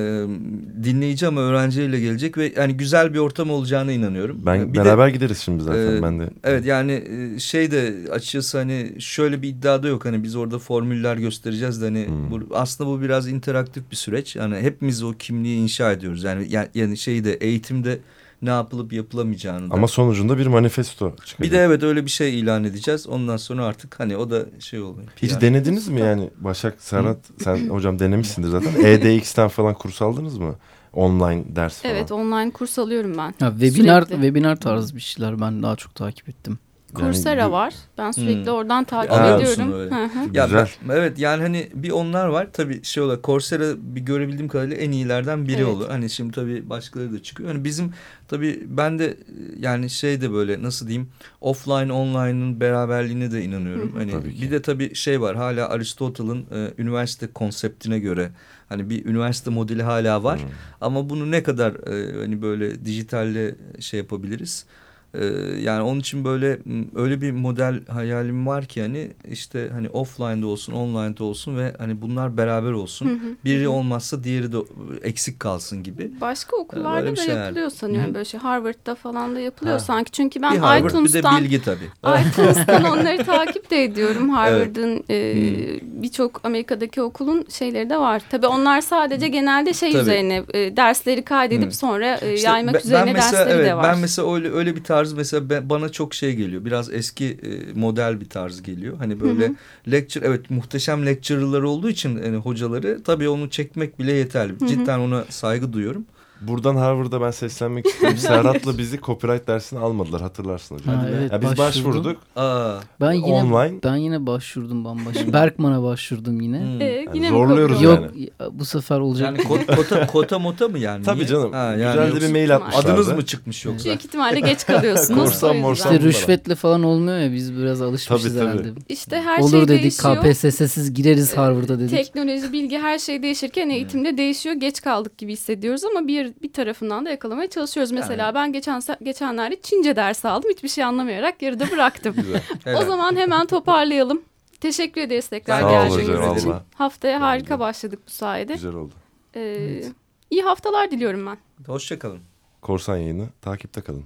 dinleyici 0.84 1.28
ama 1.28 1.42
öğrenciyle 1.42 2.00
gelecek 2.00 2.38
ve 2.38 2.54
yani 2.58 2.74
güzel 2.74 3.14
bir 3.14 3.20
ortam 3.20 3.50
olacağına 3.52 3.92
inanıyorum. 3.92 4.38
Ben 4.46 4.74
Bir 4.74 4.80
de- 4.80 4.86
beraber 4.86 5.08
gideriz 5.08 5.38
şimdi 5.38 5.49
zaten. 5.60 5.98
Ee, 5.98 6.02
ben 6.02 6.20
de. 6.20 6.30
Evet 6.44 6.66
yani 6.66 6.92
e, 7.36 7.40
şey 7.40 7.72
de 7.72 7.94
açıkçası 8.12 8.58
hani 8.58 8.96
şöyle 9.00 9.42
bir 9.42 9.48
iddia 9.50 9.84
da 9.84 9.88
yok 9.88 10.06
hani 10.06 10.24
biz 10.24 10.36
orada 10.36 10.60
formüller 10.60 11.18
göstereceğiz 11.18 11.82
de 11.82 11.86
hani 11.86 12.08
Hmm. 12.08 12.32
bu, 12.32 12.40
aslında 12.56 12.90
bu 12.90 13.02
biraz 13.02 13.28
interaktif 13.28 13.92
bir 13.92 13.96
süreç. 13.96 14.36
Yani 14.36 14.56
hepimiz 14.58 15.04
o 15.04 15.14
kimliği 15.14 15.58
inşa 15.58 15.92
ediyoruz. 15.92 16.24
Yani 16.24 16.46
yani, 16.50 16.68
yani 16.76 16.98
şeyde 16.98 17.34
eğitimde 17.34 18.00
ne 18.42 18.50
yapılıp 18.50 18.94
yapılamayacağını 18.94 19.70
da. 19.70 19.74
Ama 19.74 19.88
sonucunda 19.88 20.38
bir 20.38 20.48
manifesto 20.48 21.10
çıkacak. 21.26 21.42
bir 21.42 21.52
de 21.52 21.58
evet 21.58 21.84
öyle 21.84 22.06
bir 22.06 22.10
şey 22.10 22.40
ilan 22.40 22.64
edeceğiz. 22.64 23.08
Ondan 23.08 23.38
sonra 23.38 23.66
artık 23.66 24.00
hani 24.00 24.18
o 24.18 24.30
da 24.32 24.46
şey 24.60 24.80
oluyor. 24.82 25.08
Hiç 25.22 25.32
Yani- 25.32 25.42
denediniz 25.42 25.88
mi 25.88 26.00
yani 26.10 26.30
Başak, 26.42 26.76
Serhat 26.80 27.18
sen 27.44 27.70
hocam 27.70 28.00
denemişsindir 28.00 28.48
zaten. 28.50 28.74
EDX'ten 28.86 29.48
falan 29.48 29.74
kurs 29.74 30.02
aldınız 30.02 30.38
mı? 30.38 30.56
Online 30.94 31.56
ders 31.56 31.82
falan. 31.82 31.96
Evet 31.96 32.12
online 32.12 32.52
kurs 32.52 32.80
alıyorum 32.80 33.18
ben. 33.18 33.34
Ha, 33.40 33.52
webinar 33.52 34.02
Sürekli. 34.02 34.22
webinar 34.22 34.56
tarzı 34.56 34.96
bir 34.96 35.02
şeyler 35.02 35.42
ben 35.42 35.64
daha 35.64 35.76
çok 35.76 35.96
takip 35.96 36.30
ettim. 36.30 36.60
Yani 36.94 37.04
Coursera 37.06 37.48
bu- 37.48 37.52
var. 37.52 37.74
Ben 37.98 38.12
sürekli 38.12 38.46
Hmm. 38.46 38.54
oradan 38.54 38.84
takip 38.84 39.12
musun 39.12 39.24
ediyorum. 39.40 39.90
Ya 40.34 40.46
Güzel. 40.46 40.70
ben- 40.90 40.96
evet 40.96 41.20
yani 41.20 41.42
hani 41.42 41.70
bir 41.74 41.92
onlar 41.92 42.28
var 42.28 42.48
tabii 42.54 42.84
şey 42.84 43.04
olarak 43.04 43.24
Coursera 43.24 43.74
bir 43.78 44.02
görebildiğim 44.02 44.48
kadarıyla 44.48 44.78
en 44.78 44.92
iyilerden 44.92 45.48
biri 45.48 45.56
Evet. 45.56 45.66
oluyor. 45.68 45.90
Hani 45.90 46.10
şimdi 46.10 46.32
tabii 46.34 46.70
başkaları 46.70 47.14
da 47.14 47.24
çıkıyor. 47.24 47.50
Hani 47.52 47.64
bizim 47.64 47.94
tabii 48.28 48.64
ben 48.68 49.00
de 49.00 49.18
yani 49.60 49.90
şey 49.90 50.22
de 50.22 50.32
böyle 50.34 50.64
nasıl 50.64 50.88
diyeyim 50.88 51.10
offline 51.42 51.94
online'ın 51.94 52.60
beraberliğine 52.60 53.32
de 53.32 53.44
inanıyorum. 53.44 53.92
Hani 53.98 54.12
Tabii 54.12 54.36
ki. 54.36 54.42
bir 54.42 54.52
de 54.52 54.62
tabii 54.62 54.96
şey 54.96 55.22
var 55.22 55.36
hala 55.36 55.70
Aristotle'ın 55.70 56.46
e, 56.56 56.74
üniversite 56.78 57.28
konseptine 57.28 58.00
göre 58.00 58.32
hani 58.70 58.90
bir 58.90 59.06
üniversite 59.06 59.50
modeli 59.50 59.84
hala 59.84 60.24
var. 60.24 60.40
Hmm. 60.40 60.48
Ama 60.82 61.10
bunu 61.10 61.32
ne 61.32 61.44
kadar 61.44 61.72
e, 61.74 62.20
hani 62.22 62.42
böyle 62.42 62.86
dijitalle 62.86 63.56
şey 63.80 64.00
yapabiliriz? 64.00 64.66
E, 65.14 65.26
yani 65.62 65.82
onun 65.82 66.00
için 66.00 66.26
böyle 66.26 66.60
öyle 66.96 67.22
bir 67.22 67.32
model 67.32 67.86
hayalim 67.88 68.48
var 68.48 68.66
ki 68.66 68.82
hani 68.82 69.12
işte 69.32 69.70
hani 69.74 69.90
offline'da 69.90 70.48
olsun, 70.48 70.74
online'da 70.74 71.24
olsun 71.24 71.58
ve 71.58 71.74
hani 71.78 72.02
bunlar 72.02 72.38
beraber 72.38 72.72
olsun. 72.72 73.06
Hı 73.06 73.14
hı. 73.14 73.36
Biri 73.46 73.68
olmazsa 73.68 74.24
diğeri 74.24 74.52
de 74.52 74.58
eksik 75.04 75.40
kalsın 75.40 75.84
gibi. 75.84 76.12
Başka 76.22 76.56
okullarda 76.58 77.12
bir 77.12 77.18
da 77.18 77.22
şey 77.22 77.36
yapılıyor 77.36 77.70
sanıyorum 77.70 78.10
Hı. 78.10 78.14
böyle 78.14 78.26
şey. 78.26 78.40
Harvard'da 78.40 78.96
falan 78.96 79.36
da 79.36 79.40
yapılıyor 79.40 79.78
Ha. 79.78 79.84
sanki. 79.84 80.12
Çünkü 80.12 80.40
bir 80.40 80.44
ben 80.44 80.56
Harvard 80.58 80.84
bir 80.84 80.94
de 80.94 80.98
iTunes'tan 80.98 81.44
bilgi 81.44 81.62
tabii. 81.62 81.86
iTunes'tan 82.30 82.84
onları 82.84 83.24
takip 83.26 83.72
de 83.72 83.84
ediyorum. 83.84 84.30
Harvard'ın 84.30 85.04
e, 85.10 85.30
Hmm. 85.30 86.02
birçok 86.04 86.42
Amerika'daki 86.46 87.02
okulun 87.02 87.46
şeyleri 87.50 87.90
de 87.90 87.98
var. 87.98 88.22
Tabii 88.30 88.48
onlar 88.48 88.82
sadece 88.82 89.28
genelde 89.28 89.74
şey 89.74 89.92
Tabii. 89.92 90.02
üzerine 90.02 90.44
e, 90.54 90.78
dersleri 90.78 91.22
kaydedip 91.22 91.64
Hmm. 91.64 91.72
sonra 91.72 92.16
e, 92.22 92.34
İşte 92.34 92.48
yaymak 92.50 92.74
ben- 92.74 92.80
üzerine 92.80 93.06
ben 93.06 93.14
mesela, 93.14 93.40
dersleri 93.40 93.56
evet, 93.56 93.66
de 93.68 93.76
var. 93.76 93.84
Ben 93.84 94.00
mesela 94.00 94.34
öyle 94.36 94.52
öyle 94.52 94.76
bir 94.76 94.84
tarz 95.00 95.14
mesela 95.14 95.50
ben- 95.50 95.70
bana 95.70 95.90
çok 95.90 96.14
şey 96.14 96.36
geliyor. 96.36 96.66
Biraz 96.66 96.94
eski 96.94 97.26
e, 97.26 97.80
model 97.80 98.22
bir 98.22 98.30
tarz 98.30 98.62
geliyor. 98.62 98.98
Hani 98.98 99.20
böyle 99.20 99.48
Hı 99.48 99.54
lecture 99.92 100.26
evet 100.28 100.50
muhteşem 100.50 101.06
lecture'lar 101.06 101.62
olduğu 101.62 101.90
için 101.90 102.18
yani 102.18 102.38
hocaları 102.38 103.04
tabii 103.04 103.30
onu 103.30 103.50
çekmek 103.50 104.00
bile 104.00 104.12
yeterli. 104.14 104.54
hı. 104.62 104.68
Cidden 104.68 105.00
ona 105.00 105.24
saygı 105.30 105.74
duyuyorum. 105.74 106.06
Buradan 106.42 106.76
Harvard'a 106.76 107.22
ben 107.22 107.32
seslenmek 107.32 107.86
istiyorum. 107.86 108.18
Serhat'la 108.22 108.78
bizi 108.78 109.00
copyright 109.02 109.48
dersini 109.48 109.80
almadılar 109.80 110.22
hatırlarsın 110.22 110.76
hocam. 110.76 110.96
Ha, 110.96 111.08
evet, 111.20 111.32
Ya 111.32 111.42
biz 111.42 111.58
başvurdum. 111.58 111.92
başvurduk. 111.92 112.18
Aa. 112.36 112.74
Ben 113.02 113.12
yine 113.12 113.26
Online. 113.26 113.80
ben 113.84 113.96
yine 113.96 114.26
başvurdum 114.28 114.86
bambaşka. 114.86 115.34
Berkman'a 115.34 115.84
başvurdum 115.84 116.42
yine. 116.42 116.60
hmm. 116.60 116.82
E, 116.82 116.86
Yani 116.86 117.08
yine 117.14 117.30
zorluyoruz 117.30 117.82
Yok 117.82 118.00
yani. 118.02 118.22
ya, 118.40 118.48
bu 118.60 118.66
sefer 118.66 119.00
olacak. 119.00 119.26
Yani 119.28 119.40
ko- 119.40 119.76
kota, 119.76 120.08
kota 120.08 120.40
mota 120.40 120.68
mı 120.68 120.80
yani? 120.80 121.04
Tabii 121.06 121.18
Niye? 121.18 121.28
canım. 121.28 121.52
Ha, 121.54 121.58
yani 121.80 122.10
Güzel 122.10 122.22
de 122.22 122.28
bir 122.28 122.32
mail 122.32 122.56
atmışlardı. 122.56 122.92
Adınız 122.92 123.08
mı 123.12 123.26
çıkmış 123.26 123.66
yoksa? 123.66 123.86
Büyük 123.86 124.06
ihtimalle 124.06 124.40
geç 124.40 124.66
kalıyorsunuz. 124.66 125.20
Korsan 125.24 125.58
morsan. 125.58 125.94
İşte 125.94 126.06
rüşvetle 126.06 126.56
falan 126.56 126.84
olmuyor 126.84 127.18
ya 127.18 127.34
biz 127.34 127.58
biraz 127.58 127.82
alışmışız 127.82 128.34
Tabii, 128.34 128.40
tabii. 128.40 128.50
herhalde. 128.50 128.80
İşte 128.90 129.22
her 129.22 129.40
Olur 129.40 129.52
şey 129.52 129.68
dedik 129.68 129.82
değişiyor. 129.82 130.18
KPSS'siz 130.24 130.94
gireriz 130.94 131.38
Harvard'a 131.38 131.80
dedik. 131.80 131.90
Teknoloji, 131.90 132.54
bilgi 132.54 132.78
her 132.78 133.00
şey 133.00 133.24
değişirken 133.24 133.70
eğitimde 133.70 134.18
değişiyor. 134.18 134.56
Geç 134.56 134.82
kaldık 134.82 135.18
gibi 135.18 135.32
hissediyoruz 135.34 135.82
ama 135.84 136.08
bir 136.08 136.29
bir 136.42 136.54
tarafından 136.54 137.06
da 137.06 137.10
yakalamaya 137.10 137.50
çalışıyoruz. 137.50 137.92
Mesela 137.92 138.24
Yani. 138.26 138.36
ben 138.36 138.54
geçen 138.54 138.82
geçenlerde 139.04 139.62
Çince 139.62 139.96
dersi 139.96 140.28
aldım. 140.28 140.50
Hiçbir 140.54 140.70
şey 140.70 140.84
anlamayarak 140.84 141.42
yarıda 141.42 141.72
bıraktım. 141.72 142.16
O 142.82 142.86
zaman 142.86 143.16
hemen 143.16 143.46
toparlayalım. 143.48 144.22
Teşekkür 144.62 145.02
ederiz 145.02 145.28
tekrar 145.28 145.62
geldiğiniz 145.70 146.10
için. 146.40 146.50
valla. 146.50 146.64
Haftaya 146.76 147.22
harika 147.22 147.44
Güzel. 147.46 147.60
başladık 147.60 148.00
bu 148.08 148.12
sayede. 148.12 148.54
Güzel 148.54 148.74
oldu. 148.74 148.94
Ee, 149.36 149.82
İyi 150.30 150.42
haftalar 150.42 150.92
diliyorum 150.92 151.26
ben. 151.26 151.38
Hoşçakalın. 151.68 152.20
Korsan 152.62 152.98
yayını 152.98 153.28
takipte 153.42 153.82
kalın. 153.82 154.04